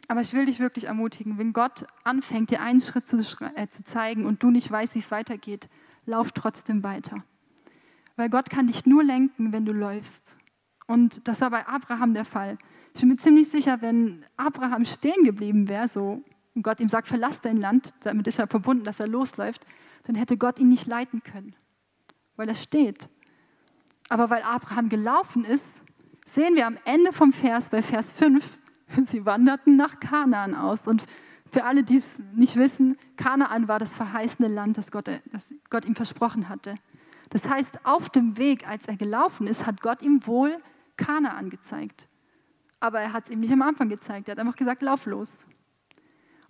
Aber 0.08 0.22
ich 0.22 0.32
will 0.32 0.46
dich 0.46 0.58
wirklich 0.58 0.86
ermutigen, 0.86 1.38
wenn 1.38 1.52
Gott 1.52 1.86
anfängt, 2.04 2.50
dir 2.50 2.62
einen 2.62 2.80
Schritt 2.80 3.06
zu, 3.06 3.18
äh, 3.54 3.68
zu 3.68 3.84
zeigen 3.84 4.24
und 4.26 4.42
du 4.42 4.50
nicht 4.50 4.70
weißt, 4.70 4.94
wie 4.94 4.98
es 4.98 5.10
weitergeht, 5.10 5.68
lauf 6.06 6.32
trotzdem 6.32 6.82
weiter. 6.82 7.22
Weil 8.16 8.30
Gott 8.30 8.50
kann 8.50 8.66
dich 8.66 8.86
nur 8.86 9.04
lenken, 9.04 9.52
wenn 9.52 9.64
du 9.64 9.72
läufst. 9.72 10.36
Und 10.90 11.28
das 11.28 11.40
war 11.40 11.50
bei 11.50 11.68
Abraham 11.68 12.14
der 12.14 12.24
Fall. 12.24 12.58
Ich 12.94 13.00
bin 13.00 13.10
mir 13.10 13.16
ziemlich 13.16 13.48
sicher, 13.48 13.80
wenn 13.80 14.24
Abraham 14.36 14.84
stehen 14.84 15.22
geblieben 15.22 15.68
wäre, 15.68 15.86
so 15.86 16.24
und 16.56 16.62
Gott 16.64 16.80
ihm 16.80 16.88
sagt, 16.88 17.06
verlass 17.06 17.40
dein 17.40 17.58
Land, 17.58 17.90
damit 18.00 18.26
ist 18.26 18.40
er 18.40 18.48
verbunden, 18.48 18.82
dass 18.82 18.98
er 18.98 19.06
losläuft, 19.06 19.64
dann 20.02 20.16
hätte 20.16 20.36
Gott 20.36 20.58
ihn 20.58 20.68
nicht 20.68 20.88
leiten 20.88 21.22
können, 21.22 21.54
weil 22.34 22.48
er 22.48 22.56
steht. 22.56 23.08
Aber 24.08 24.30
weil 24.30 24.42
Abraham 24.42 24.88
gelaufen 24.88 25.44
ist, 25.44 25.64
sehen 26.26 26.56
wir 26.56 26.66
am 26.66 26.76
Ende 26.84 27.12
vom 27.12 27.32
Vers, 27.32 27.68
bei 27.68 27.82
Vers 27.82 28.10
5, 28.10 28.58
sie 29.06 29.24
wanderten 29.24 29.76
nach 29.76 30.00
Kanaan 30.00 30.56
aus. 30.56 30.88
Und 30.88 31.04
für 31.52 31.62
alle, 31.62 31.84
die 31.84 31.98
es 31.98 32.10
nicht 32.34 32.56
wissen, 32.56 32.96
Kanaan 33.16 33.68
war 33.68 33.78
das 33.78 33.94
verheißene 33.94 34.48
Land, 34.48 34.76
das 34.76 34.90
Gott, 34.90 35.06
das 35.06 35.46
Gott 35.70 35.84
ihm 35.84 35.94
versprochen 35.94 36.48
hatte. 36.48 36.74
Das 37.28 37.48
heißt, 37.48 37.86
auf 37.86 38.08
dem 38.08 38.38
Weg, 38.38 38.66
als 38.66 38.88
er 38.88 38.96
gelaufen 38.96 39.46
ist, 39.46 39.68
hat 39.68 39.80
Gott 39.82 40.02
ihm 40.02 40.26
wohl 40.26 40.60
Kana 41.00 41.30
angezeigt. 41.36 42.08
Aber 42.78 43.00
er 43.00 43.12
hat 43.12 43.24
es 43.24 43.30
ihm 43.30 43.40
nicht 43.40 43.52
am 43.52 43.62
Anfang 43.62 43.88
gezeigt. 43.88 44.28
Er 44.28 44.32
hat 44.32 44.38
einfach 44.38 44.56
gesagt, 44.56 44.82
lauf 44.82 45.06
los. 45.06 45.46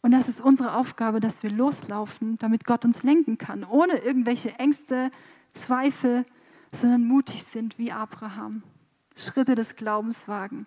Und 0.03 0.13
das 0.13 0.29
ist 0.29 0.41
unsere 0.41 0.75
Aufgabe, 0.75 1.21
dass 1.21 1.43
wir 1.43 1.51
loslaufen, 1.51 2.39
damit 2.39 2.65
Gott 2.65 2.85
uns 2.85 3.03
lenken 3.03 3.39
kann, 3.39 3.65
ohne 3.65 3.99
irgendwelche 3.99 4.51
Ängste, 4.59 5.11
Zweifel, 5.53 6.25
sondern 6.73 7.05
mutig 7.05 7.45
sind 7.45 7.79
wie 7.79 7.93
Abraham. 7.93 8.63
Schritte 9.17 9.55
des 9.55 9.77
Glaubens 9.77 10.27
wagen. 10.29 10.67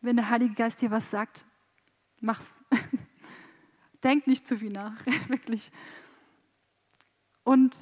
Wenn 0.00 0.16
der 0.16 0.30
Heilige 0.30 0.54
Geist 0.54 0.80
dir 0.82 0.90
was 0.90 1.10
sagt, 1.10 1.44
mach's. 2.20 2.48
Denk 4.04 4.26
nicht 4.26 4.46
zu 4.46 4.56
viel 4.56 4.72
nach, 4.72 4.94
wirklich. 5.28 5.72
Und 7.44 7.76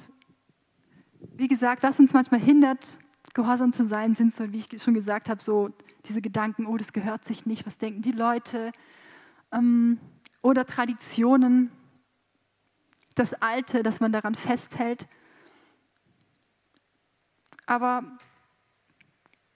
wie 1.35 1.47
gesagt, 1.47 1.83
was 1.83 1.99
uns 1.99 2.13
manchmal 2.13 2.39
hindert, 2.39 2.97
gehorsam 3.37 3.71
zu 3.71 3.85
sein, 3.85 4.15
sind 4.15 4.33
so, 4.33 4.51
wie 4.51 4.57
ich 4.57 4.81
schon 4.81 4.93
gesagt 4.93 5.29
habe, 5.29 5.41
so 5.41 5.69
diese 6.05 6.21
Gedanken, 6.21 6.65
oh, 6.65 6.75
das 6.75 6.91
gehört 6.91 7.23
sich 7.23 7.45
nicht, 7.45 7.65
was 7.65 7.77
denken 7.77 8.01
die 8.01 8.11
Leute? 8.11 8.73
Ähm, 9.53 9.99
oder 10.41 10.65
Traditionen, 10.65 11.71
das 13.15 13.33
Alte, 13.35 13.83
dass 13.83 14.01
man 14.01 14.11
daran 14.11 14.35
festhält. 14.35 15.07
Aber 17.65 18.03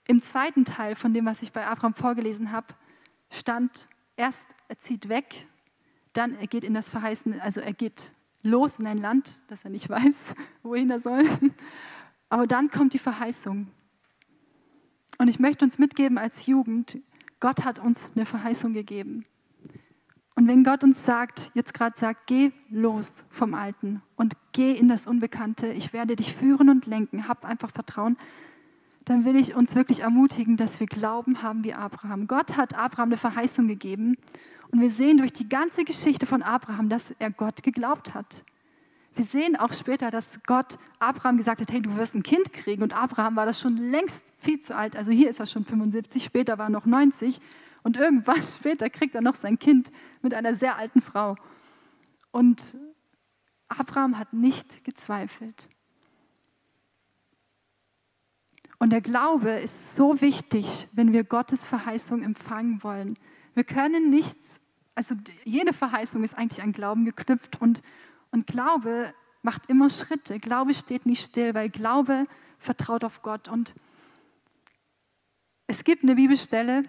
im 0.06 0.22
zweiten 0.22 0.64
Teil 0.64 0.94
von 0.94 1.12
dem, 1.12 1.26
was 1.26 1.42
ich 1.42 1.52
bei 1.52 1.66
Abraham 1.66 1.94
vorgelesen 1.94 2.52
habe, 2.52 2.68
stand 3.30 3.88
erst, 4.16 4.40
er 4.68 4.78
zieht 4.78 5.08
weg, 5.08 5.46
dann 6.12 6.36
er 6.38 6.46
geht 6.46 6.64
in 6.64 6.74
das 6.74 6.88
Verheißene, 6.88 7.42
also 7.42 7.60
er 7.60 7.72
geht 7.72 8.12
los 8.42 8.78
in 8.78 8.86
ein 8.86 8.98
Land, 8.98 9.42
das 9.48 9.64
er 9.64 9.70
nicht 9.70 9.88
weiß, 9.90 10.16
wohin 10.62 10.90
er 10.90 11.00
soll. 11.00 11.24
Aber 12.32 12.46
dann 12.46 12.70
kommt 12.70 12.94
die 12.94 12.98
Verheißung. 12.98 13.66
Und 15.18 15.28
ich 15.28 15.38
möchte 15.38 15.66
uns 15.66 15.78
mitgeben 15.78 16.16
als 16.16 16.46
Jugend, 16.46 16.96
Gott 17.40 17.62
hat 17.62 17.78
uns 17.78 18.08
eine 18.16 18.24
Verheißung 18.24 18.72
gegeben. 18.72 19.26
Und 20.34 20.48
wenn 20.48 20.64
Gott 20.64 20.82
uns 20.82 21.04
sagt, 21.04 21.50
jetzt 21.52 21.74
gerade 21.74 21.98
sagt, 21.98 22.26
geh 22.26 22.52
los 22.70 23.22
vom 23.28 23.52
Alten 23.52 24.00
und 24.16 24.32
geh 24.52 24.72
in 24.72 24.88
das 24.88 25.06
Unbekannte, 25.06 25.72
ich 25.72 25.92
werde 25.92 26.16
dich 26.16 26.34
führen 26.34 26.70
und 26.70 26.86
lenken, 26.86 27.28
hab 27.28 27.44
einfach 27.44 27.70
Vertrauen, 27.70 28.16
dann 29.04 29.26
will 29.26 29.36
ich 29.36 29.54
uns 29.54 29.74
wirklich 29.74 30.00
ermutigen, 30.00 30.56
dass 30.56 30.80
wir 30.80 30.86
Glauben 30.86 31.42
haben 31.42 31.64
wie 31.64 31.74
Abraham. 31.74 32.28
Gott 32.28 32.56
hat 32.56 32.72
Abraham 32.72 33.10
eine 33.10 33.18
Verheißung 33.18 33.68
gegeben 33.68 34.16
und 34.70 34.80
wir 34.80 34.88
sehen 34.88 35.18
durch 35.18 35.34
die 35.34 35.50
ganze 35.50 35.84
Geschichte 35.84 36.24
von 36.24 36.40
Abraham, 36.40 36.88
dass 36.88 37.10
er 37.18 37.30
Gott 37.30 37.62
geglaubt 37.62 38.14
hat. 38.14 38.42
Wir 39.14 39.24
sehen 39.24 39.56
auch 39.56 39.72
später, 39.72 40.10
dass 40.10 40.26
Gott 40.46 40.78
Abraham 40.98 41.36
gesagt 41.36 41.60
hat, 41.60 41.70
hey, 41.70 41.82
du 41.82 41.96
wirst 41.96 42.14
ein 42.14 42.22
Kind 42.22 42.52
kriegen. 42.52 42.82
Und 42.82 42.94
Abraham 42.94 43.36
war 43.36 43.44
das 43.44 43.60
schon 43.60 43.76
längst 43.76 44.16
viel 44.38 44.60
zu 44.60 44.74
alt. 44.74 44.96
Also 44.96 45.12
hier 45.12 45.28
ist 45.28 45.38
er 45.38 45.46
schon 45.46 45.64
75, 45.64 46.24
später 46.24 46.56
war 46.58 46.66
er 46.66 46.70
noch 46.70 46.86
90. 46.86 47.38
Und 47.82 47.96
irgendwann 47.96 48.42
später 48.58 48.88
kriegt 48.88 49.14
er 49.14 49.20
noch 49.20 49.34
sein 49.34 49.58
Kind 49.58 49.92
mit 50.22 50.32
einer 50.32 50.54
sehr 50.54 50.76
alten 50.76 51.00
Frau. 51.00 51.36
Und 52.30 52.76
Abraham 53.68 54.18
hat 54.18 54.32
nicht 54.32 54.84
gezweifelt. 54.84 55.68
Und 58.78 58.90
der 58.90 59.00
Glaube 59.00 59.50
ist 59.50 59.94
so 59.94 60.20
wichtig, 60.20 60.88
wenn 60.92 61.12
wir 61.12 61.22
Gottes 61.22 61.62
Verheißung 61.62 62.22
empfangen 62.22 62.82
wollen. 62.82 63.16
Wir 63.54 63.64
können 63.64 64.10
nichts, 64.10 64.44
also 64.94 65.14
jede 65.44 65.72
Verheißung 65.72 66.24
ist 66.24 66.36
eigentlich 66.36 66.62
an 66.62 66.72
Glauben 66.72 67.04
geknüpft 67.04 67.60
und 67.60 67.82
und 68.32 68.46
Glaube 68.46 69.14
macht 69.42 69.68
immer 69.68 69.88
Schritte. 69.88 70.40
Glaube 70.40 70.74
steht 70.74 71.06
nicht 71.06 71.24
still, 71.24 71.54
weil 71.54 71.68
Glaube 71.68 72.26
vertraut 72.58 73.04
auf 73.04 73.22
Gott. 73.22 73.48
Und 73.48 73.74
es 75.66 75.84
gibt 75.84 76.02
eine 76.02 76.16
Bibelstelle, 76.16 76.84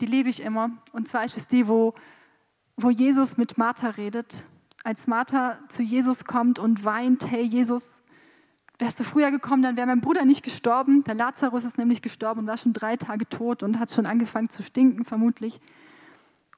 die 0.00 0.06
liebe 0.06 0.28
ich 0.28 0.40
immer. 0.40 0.70
Und 0.92 1.08
zwar 1.08 1.24
ist 1.24 1.36
es 1.36 1.46
die, 1.46 1.68
wo, 1.68 1.94
wo 2.76 2.90
Jesus 2.90 3.36
mit 3.36 3.58
Martha 3.58 3.90
redet. 3.90 4.44
Als 4.84 5.06
Martha 5.06 5.58
zu 5.68 5.82
Jesus 5.82 6.24
kommt 6.24 6.58
und 6.58 6.84
weint, 6.84 7.30
hey 7.30 7.42
Jesus, 7.42 8.02
wärst 8.78 9.00
du 9.00 9.04
früher 9.04 9.30
gekommen, 9.30 9.62
dann 9.62 9.76
wäre 9.76 9.86
mein 9.86 10.00
Bruder 10.00 10.24
nicht 10.24 10.42
gestorben. 10.42 11.04
Der 11.04 11.14
Lazarus 11.14 11.64
ist 11.64 11.76
nämlich 11.76 12.02
gestorben 12.02 12.40
und 12.40 12.46
war 12.46 12.56
schon 12.56 12.72
drei 12.72 12.96
Tage 12.96 13.28
tot 13.28 13.62
und 13.62 13.78
hat 13.78 13.90
schon 13.90 14.06
angefangen 14.06 14.48
zu 14.48 14.62
stinken, 14.62 15.04
vermutlich. 15.04 15.60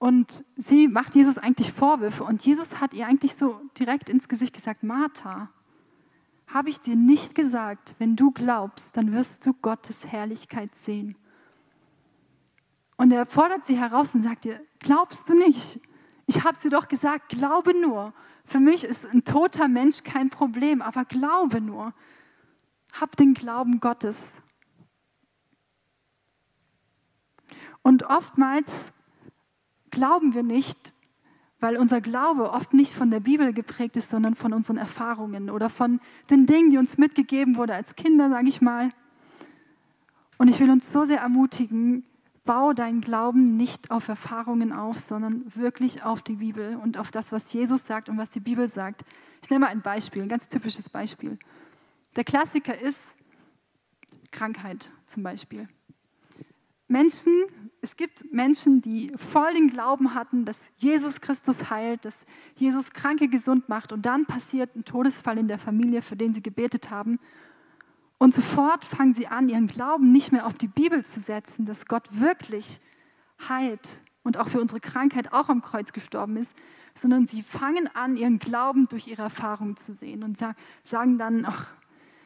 Und 0.02 0.44
sie 0.56 0.88
macht 0.88 1.14
Jesus 1.14 1.38
eigentlich 1.38 1.72
Vorwürfe 1.72 2.24
und 2.24 2.44
Jesus 2.44 2.80
hat 2.80 2.92
ihr 2.92 3.06
eigentlich 3.06 3.36
so 3.36 3.60
direkt 3.78 4.08
ins 4.08 4.26
Gesicht 4.26 4.52
gesagt, 4.52 4.82
Martha, 4.82 5.48
habe 6.48 6.70
ich 6.70 6.80
dir 6.80 6.96
nicht 6.96 7.36
gesagt, 7.36 7.94
wenn 8.00 8.16
du 8.16 8.32
glaubst, 8.32 8.96
dann 8.96 9.12
wirst 9.12 9.46
du 9.46 9.52
Gottes 9.52 10.04
Herrlichkeit 10.04 10.74
sehen. 10.84 11.16
Und 12.96 13.12
er 13.12 13.26
fordert 13.26 13.64
sie 13.64 13.78
heraus 13.78 14.12
und 14.12 14.22
sagt 14.22 14.44
ihr, 14.44 14.60
glaubst 14.80 15.28
du 15.28 15.34
nicht? 15.34 15.80
Ich 16.26 16.42
habe 16.42 16.58
dir 16.58 16.70
doch 16.70 16.88
gesagt, 16.88 17.28
glaube 17.28 17.72
nur. 17.80 18.12
Für 18.44 18.58
mich 18.58 18.82
ist 18.82 19.06
ein 19.06 19.22
toter 19.22 19.68
Mensch 19.68 20.02
kein 20.02 20.30
Problem, 20.30 20.82
aber 20.82 21.04
glaube 21.04 21.60
nur. 21.60 21.94
Hab 23.00 23.14
den 23.14 23.34
Glauben 23.34 23.78
Gottes. 23.78 24.18
Und 27.82 28.02
oftmals 28.02 28.92
glauben 29.92 30.34
wir 30.34 30.42
nicht, 30.42 30.92
weil 31.60 31.76
unser 31.76 32.00
Glaube 32.00 32.50
oft 32.50 32.74
nicht 32.74 32.92
von 32.92 33.12
der 33.12 33.20
Bibel 33.20 33.52
geprägt 33.52 33.96
ist, 33.96 34.10
sondern 34.10 34.34
von 34.34 34.52
unseren 34.52 34.78
Erfahrungen 34.78 35.48
oder 35.48 35.70
von 35.70 36.00
den 36.28 36.46
Dingen, 36.46 36.70
die 36.70 36.78
uns 36.78 36.98
mitgegeben 36.98 37.56
wurden 37.56 37.70
als 37.70 37.94
Kinder, 37.94 38.28
sage 38.28 38.48
ich 38.48 38.60
mal. 38.60 38.90
Und 40.38 40.48
ich 40.48 40.58
will 40.58 40.70
uns 40.70 40.92
so 40.92 41.04
sehr 41.04 41.20
ermutigen, 41.20 42.04
bau 42.44 42.72
deinen 42.72 43.00
Glauben 43.00 43.56
nicht 43.56 43.92
auf 43.92 44.08
Erfahrungen 44.08 44.72
auf, 44.72 44.98
sondern 44.98 45.44
wirklich 45.54 46.02
auf 46.02 46.22
die 46.22 46.36
Bibel 46.36 46.76
und 46.76 46.98
auf 46.98 47.12
das, 47.12 47.30
was 47.30 47.52
Jesus 47.52 47.86
sagt 47.86 48.08
und 48.08 48.18
was 48.18 48.30
die 48.30 48.40
Bibel 48.40 48.66
sagt. 48.66 49.04
Ich 49.40 49.50
nehme 49.50 49.66
mal 49.66 49.70
ein 49.70 49.82
Beispiel, 49.82 50.22
ein 50.22 50.28
ganz 50.28 50.48
typisches 50.48 50.88
Beispiel. 50.88 51.38
Der 52.16 52.24
Klassiker 52.24 52.76
ist 52.76 52.98
Krankheit 54.32 54.90
zum 55.06 55.22
Beispiel. 55.22 55.68
Menschen, 56.92 57.32
es 57.80 57.96
gibt 57.96 58.32
Menschen, 58.32 58.82
die 58.82 59.12
voll 59.16 59.54
den 59.54 59.68
Glauben 59.68 60.14
hatten, 60.14 60.44
dass 60.44 60.60
Jesus 60.76 61.20
Christus 61.20 61.70
heilt, 61.70 62.04
dass 62.04 62.16
Jesus 62.54 62.90
Kranke 62.90 63.28
gesund 63.28 63.68
macht 63.68 63.92
und 63.92 64.06
dann 64.06 64.26
passiert 64.26 64.76
ein 64.76 64.84
Todesfall 64.84 65.38
in 65.38 65.48
der 65.48 65.58
Familie, 65.58 66.02
für 66.02 66.14
den 66.14 66.34
sie 66.34 66.42
gebetet 66.42 66.90
haben. 66.90 67.18
Und 68.18 68.34
sofort 68.34 68.84
fangen 68.84 69.14
sie 69.14 69.26
an, 69.26 69.48
ihren 69.48 69.66
Glauben 69.66 70.12
nicht 70.12 70.30
mehr 70.30 70.46
auf 70.46 70.54
die 70.54 70.68
Bibel 70.68 71.04
zu 71.04 71.18
setzen, 71.18 71.64
dass 71.64 71.86
Gott 71.86 72.04
wirklich 72.20 72.78
heilt 73.48 74.02
und 74.22 74.36
auch 74.36 74.48
für 74.48 74.60
unsere 74.60 74.78
Krankheit 74.78 75.32
auch 75.32 75.48
am 75.48 75.62
Kreuz 75.62 75.92
gestorben 75.92 76.36
ist, 76.36 76.54
sondern 76.94 77.26
sie 77.26 77.42
fangen 77.42 77.88
an, 77.94 78.16
ihren 78.16 78.38
Glauben 78.38 78.86
durch 78.88 79.08
ihre 79.08 79.22
Erfahrungen 79.22 79.76
zu 79.76 79.94
sehen 79.94 80.22
und 80.22 80.38
sagen 80.84 81.18
dann, 81.18 81.46
ach, 81.46 81.72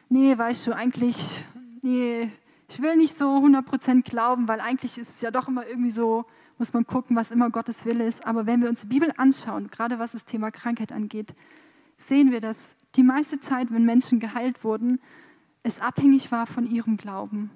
nee, 0.09 0.37
weißt 0.37 0.67
du, 0.67 0.75
eigentlich, 0.75 1.39
nee, 1.81 2.29
ich 2.69 2.81
will 2.81 2.97
nicht 2.97 3.17
so 3.17 3.37
100% 3.37 4.03
glauben, 4.03 4.47
weil 4.47 4.59
eigentlich 4.59 4.97
ist 4.97 5.15
es 5.15 5.21
ja 5.21 5.31
doch 5.31 5.47
immer 5.47 5.65
irgendwie 5.65 5.91
so, 5.91 6.25
muss 6.57 6.73
man 6.73 6.85
gucken, 6.85 7.15
was 7.15 7.31
immer 7.31 7.49
Gottes 7.49 7.85
Wille 7.85 8.05
ist. 8.05 8.25
Aber 8.25 8.45
wenn 8.45 8.61
wir 8.61 8.69
uns 8.69 8.81
die 8.81 8.87
Bibel 8.87 9.13
anschauen, 9.15 9.69
gerade 9.69 9.99
was 9.99 10.11
das 10.11 10.25
Thema 10.25 10.51
Krankheit 10.51 10.91
angeht, 10.91 11.33
sehen 11.97 12.31
wir, 12.31 12.41
dass 12.41 12.59
die 12.95 13.03
meiste 13.03 13.39
Zeit, 13.39 13.71
wenn 13.71 13.85
Menschen 13.85 14.19
geheilt 14.19 14.63
wurden, 14.63 14.99
es 15.63 15.79
abhängig 15.79 16.31
war 16.31 16.45
von 16.45 16.65
ihrem 16.65 16.97
Glauben. 16.97 17.51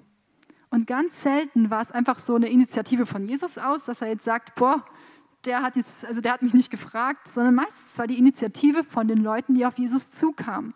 Und 0.70 0.86
ganz 0.86 1.12
selten 1.22 1.68
war 1.68 1.82
es 1.82 1.92
einfach 1.92 2.18
so 2.18 2.34
eine 2.34 2.48
Initiative 2.48 3.04
von 3.04 3.26
Jesus 3.26 3.58
aus, 3.58 3.84
dass 3.84 4.00
er 4.00 4.08
jetzt 4.08 4.24
sagt, 4.24 4.54
boah, 4.54 4.84
der 5.44 5.62
hat, 5.62 5.76
jetzt, 5.76 6.04
also 6.06 6.20
der 6.20 6.32
hat 6.32 6.42
mich 6.42 6.54
nicht 6.54 6.70
gefragt, 6.70 7.28
sondern 7.28 7.54
meistens 7.54 7.98
war 7.98 8.06
die 8.06 8.18
Initiative 8.18 8.84
von 8.84 9.08
den 9.08 9.18
Leuten, 9.18 9.54
die 9.54 9.66
auf 9.66 9.76
Jesus 9.76 10.10
zukamen. 10.10 10.72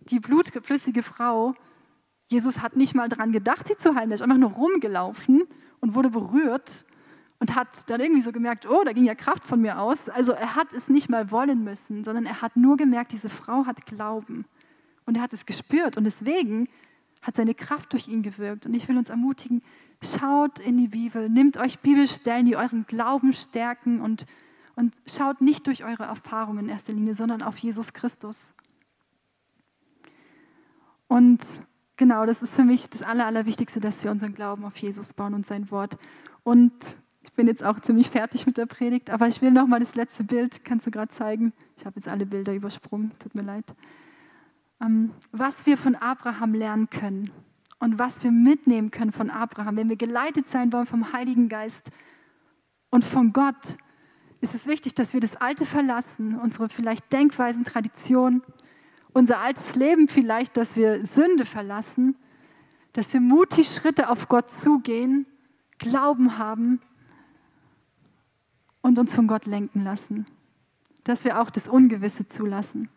Die 0.00 0.20
blutflüssige 0.20 1.02
Frau 1.02 1.54
Jesus 2.34 2.58
hat 2.58 2.76
nicht 2.76 2.94
mal 2.94 3.08
daran 3.08 3.30
gedacht, 3.30 3.68
sie 3.68 3.76
zu 3.76 3.94
heilen. 3.94 4.10
Er 4.10 4.16
ist 4.16 4.22
einfach 4.22 4.36
nur 4.36 4.50
rumgelaufen 4.50 5.44
und 5.80 5.94
wurde 5.94 6.10
berührt 6.10 6.84
und 7.38 7.54
hat 7.54 7.88
dann 7.88 8.00
irgendwie 8.00 8.22
so 8.22 8.32
gemerkt, 8.32 8.68
oh, 8.68 8.82
da 8.84 8.92
ging 8.92 9.04
ja 9.04 9.14
Kraft 9.14 9.44
von 9.44 9.60
mir 9.60 9.78
aus. 9.78 10.08
Also 10.08 10.32
er 10.32 10.56
hat 10.56 10.72
es 10.72 10.88
nicht 10.88 11.08
mal 11.08 11.30
wollen 11.30 11.62
müssen, 11.62 12.02
sondern 12.02 12.26
er 12.26 12.42
hat 12.42 12.56
nur 12.56 12.76
gemerkt, 12.76 13.12
diese 13.12 13.28
Frau 13.28 13.66
hat 13.66 13.86
Glauben. 13.86 14.46
Und 15.06 15.16
er 15.16 15.22
hat 15.22 15.32
es 15.32 15.46
gespürt 15.46 15.96
und 15.96 16.04
deswegen 16.04 16.68
hat 17.22 17.36
seine 17.36 17.54
Kraft 17.54 17.92
durch 17.92 18.08
ihn 18.08 18.22
gewirkt. 18.22 18.66
Und 18.66 18.74
ich 18.74 18.88
will 18.88 18.98
uns 18.98 19.10
ermutigen, 19.10 19.62
schaut 20.02 20.58
in 20.58 20.76
die 20.76 20.88
Bibel, 20.88 21.28
nehmt 21.30 21.56
euch 21.56 21.78
Bibelstellen, 21.78 22.46
die 22.46 22.56
euren 22.56 22.84
Glauben 22.86 23.32
stärken 23.32 24.00
und, 24.00 24.26
und 24.74 24.92
schaut 25.08 25.40
nicht 25.40 25.68
durch 25.68 25.84
eure 25.84 26.02
Erfahrungen 26.02 26.64
in 26.64 26.70
erster 26.70 26.92
Linie, 26.92 27.14
sondern 27.14 27.42
auf 27.42 27.58
Jesus 27.58 27.92
Christus. 27.92 28.38
Und 31.06 31.40
Genau, 31.96 32.26
das 32.26 32.42
ist 32.42 32.54
für 32.54 32.64
mich 32.64 32.88
das 32.88 33.02
Aller, 33.02 33.26
Allerwichtigste, 33.26 33.78
dass 33.78 34.02
wir 34.02 34.10
unseren 34.10 34.34
Glauben 34.34 34.64
auf 34.64 34.76
Jesus 34.76 35.12
bauen 35.12 35.32
und 35.32 35.46
sein 35.46 35.70
Wort. 35.70 35.96
Und 36.42 36.72
ich 37.22 37.32
bin 37.32 37.46
jetzt 37.46 37.62
auch 37.62 37.78
ziemlich 37.78 38.10
fertig 38.10 38.46
mit 38.46 38.58
der 38.58 38.66
Predigt, 38.66 39.10
aber 39.10 39.28
ich 39.28 39.40
will 39.40 39.52
noch 39.52 39.68
mal 39.68 39.78
das 39.78 39.94
letzte 39.94 40.24
Bild, 40.24 40.64
kannst 40.64 40.86
du 40.86 40.90
gerade 40.90 41.12
zeigen? 41.12 41.52
Ich 41.76 41.86
habe 41.86 41.96
jetzt 41.96 42.08
alle 42.08 42.26
Bilder 42.26 42.52
übersprungen, 42.52 43.12
tut 43.20 43.36
mir 43.36 43.42
leid. 43.42 43.64
Ähm, 44.80 45.12
was 45.30 45.66
wir 45.66 45.78
von 45.78 45.94
Abraham 45.94 46.52
lernen 46.54 46.90
können 46.90 47.30
und 47.78 47.98
was 47.98 48.24
wir 48.24 48.32
mitnehmen 48.32 48.90
können 48.90 49.12
von 49.12 49.30
Abraham, 49.30 49.76
wenn 49.76 49.88
wir 49.88 49.96
geleitet 49.96 50.48
sein 50.48 50.72
wollen 50.72 50.86
vom 50.86 51.12
Heiligen 51.12 51.48
Geist 51.48 51.90
und 52.90 53.04
von 53.04 53.32
Gott, 53.32 53.78
ist 54.40 54.54
es 54.54 54.66
wichtig, 54.66 54.94
dass 54.94 55.14
wir 55.14 55.20
das 55.20 55.36
Alte 55.36 55.64
verlassen, 55.64 56.38
unsere 56.38 56.68
vielleicht 56.68 57.12
Denkweisen, 57.12 57.64
Traditionen 57.64 58.42
unser 59.14 59.38
altes 59.38 59.74
Leben 59.76 60.08
vielleicht, 60.08 60.58
dass 60.58 60.76
wir 60.76 61.06
Sünde 61.06 61.46
verlassen, 61.46 62.16
dass 62.92 63.12
wir 63.12 63.20
mutig 63.20 63.68
Schritte 63.68 64.10
auf 64.10 64.28
Gott 64.28 64.50
zugehen, 64.50 65.26
Glauben 65.78 66.38
haben 66.38 66.80
und 68.82 68.98
uns 68.98 69.14
von 69.14 69.26
Gott 69.26 69.46
lenken 69.46 69.82
lassen. 69.82 70.26
Dass 71.04 71.24
wir 71.24 71.40
auch 71.40 71.50
das 71.50 71.68
Ungewisse 71.68 72.26
zulassen. 72.26 72.88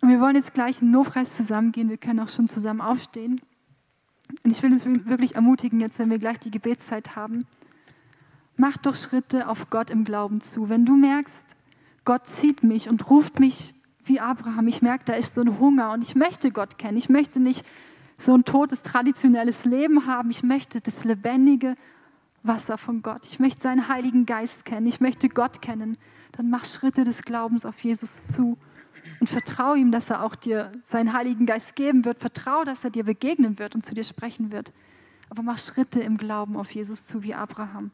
Und 0.00 0.08
wir 0.08 0.20
wollen 0.20 0.36
jetzt 0.36 0.54
gleich 0.54 0.82
in 0.82 0.92
Lobpreis 0.92 1.36
zusammengehen. 1.36 1.88
Wir 1.88 1.96
können 1.96 2.20
auch 2.20 2.28
schon 2.28 2.48
zusammen 2.48 2.80
aufstehen. 2.80 3.40
Und 4.44 4.50
ich 4.50 4.62
will 4.62 4.72
uns 4.72 4.84
wirklich 4.84 5.34
ermutigen, 5.34 5.80
jetzt, 5.80 5.98
wenn 5.98 6.10
wir 6.10 6.18
gleich 6.18 6.38
die 6.38 6.50
Gebetszeit 6.50 7.16
haben, 7.16 7.46
mach 8.56 8.76
doch 8.76 8.94
Schritte 8.94 9.48
auf 9.48 9.70
Gott 9.70 9.90
im 9.90 10.04
Glauben 10.04 10.40
zu. 10.40 10.68
Wenn 10.68 10.84
du 10.84 10.96
merkst, 10.96 11.36
Gott 12.04 12.26
zieht 12.26 12.62
mich 12.62 12.88
und 12.88 13.10
ruft 13.10 13.40
mich 13.40 13.74
wie 14.08 14.20
Abraham. 14.20 14.68
Ich 14.68 14.82
merke, 14.82 15.04
da 15.04 15.14
ist 15.14 15.34
so 15.34 15.40
ein 15.40 15.58
Hunger 15.58 15.92
und 15.92 16.02
ich 16.02 16.14
möchte 16.14 16.50
Gott 16.50 16.78
kennen. 16.78 16.96
Ich 16.96 17.08
möchte 17.08 17.40
nicht 17.40 17.66
so 18.18 18.32
ein 18.32 18.44
totes, 18.44 18.82
traditionelles 18.82 19.64
Leben 19.64 20.06
haben. 20.06 20.30
Ich 20.30 20.42
möchte 20.42 20.80
das 20.80 21.04
lebendige 21.04 21.74
Wasser 22.42 22.78
von 22.78 23.02
Gott. 23.02 23.24
Ich 23.24 23.40
möchte 23.40 23.62
seinen 23.62 23.88
Heiligen 23.88 24.26
Geist 24.26 24.64
kennen. 24.64 24.86
Ich 24.86 25.00
möchte 25.00 25.28
Gott 25.28 25.60
kennen. 25.60 25.98
Dann 26.32 26.50
mach 26.50 26.64
Schritte 26.64 27.04
des 27.04 27.22
Glaubens 27.22 27.64
auf 27.64 27.78
Jesus 27.80 28.26
zu 28.28 28.56
und 29.20 29.28
vertraue 29.28 29.78
ihm, 29.78 29.92
dass 29.92 30.10
er 30.10 30.22
auch 30.22 30.34
dir 30.34 30.72
seinen 30.84 31.12
Heiligen 31.12 31.46
Geist 31.46 31.76
geben 31.76 32.04
wird. 32.04 32.18
Vertraue, 32.18 32.64
dass 32.64 32.84
er 32.84 32.90
dir 32.90 33.04
begegnen 33.04 33.58
wird 33.58 33.74
und 33.74 33.82
zu 33.82 33.94
dir 33.94 34.04
sprechen 34.04 34.52
wird. 34.52 34.72
Aber 35.28 35.42
mach 35.42 35.58
Schritte 35.58 36.00
im 36.00 36.16
Glauben 36.16 36.56
auf 36.56 36.70
Jesus 36.70 37.06
zu 37.06 37.22
wie 37.22 37.34
Abraham. 37.34 37.90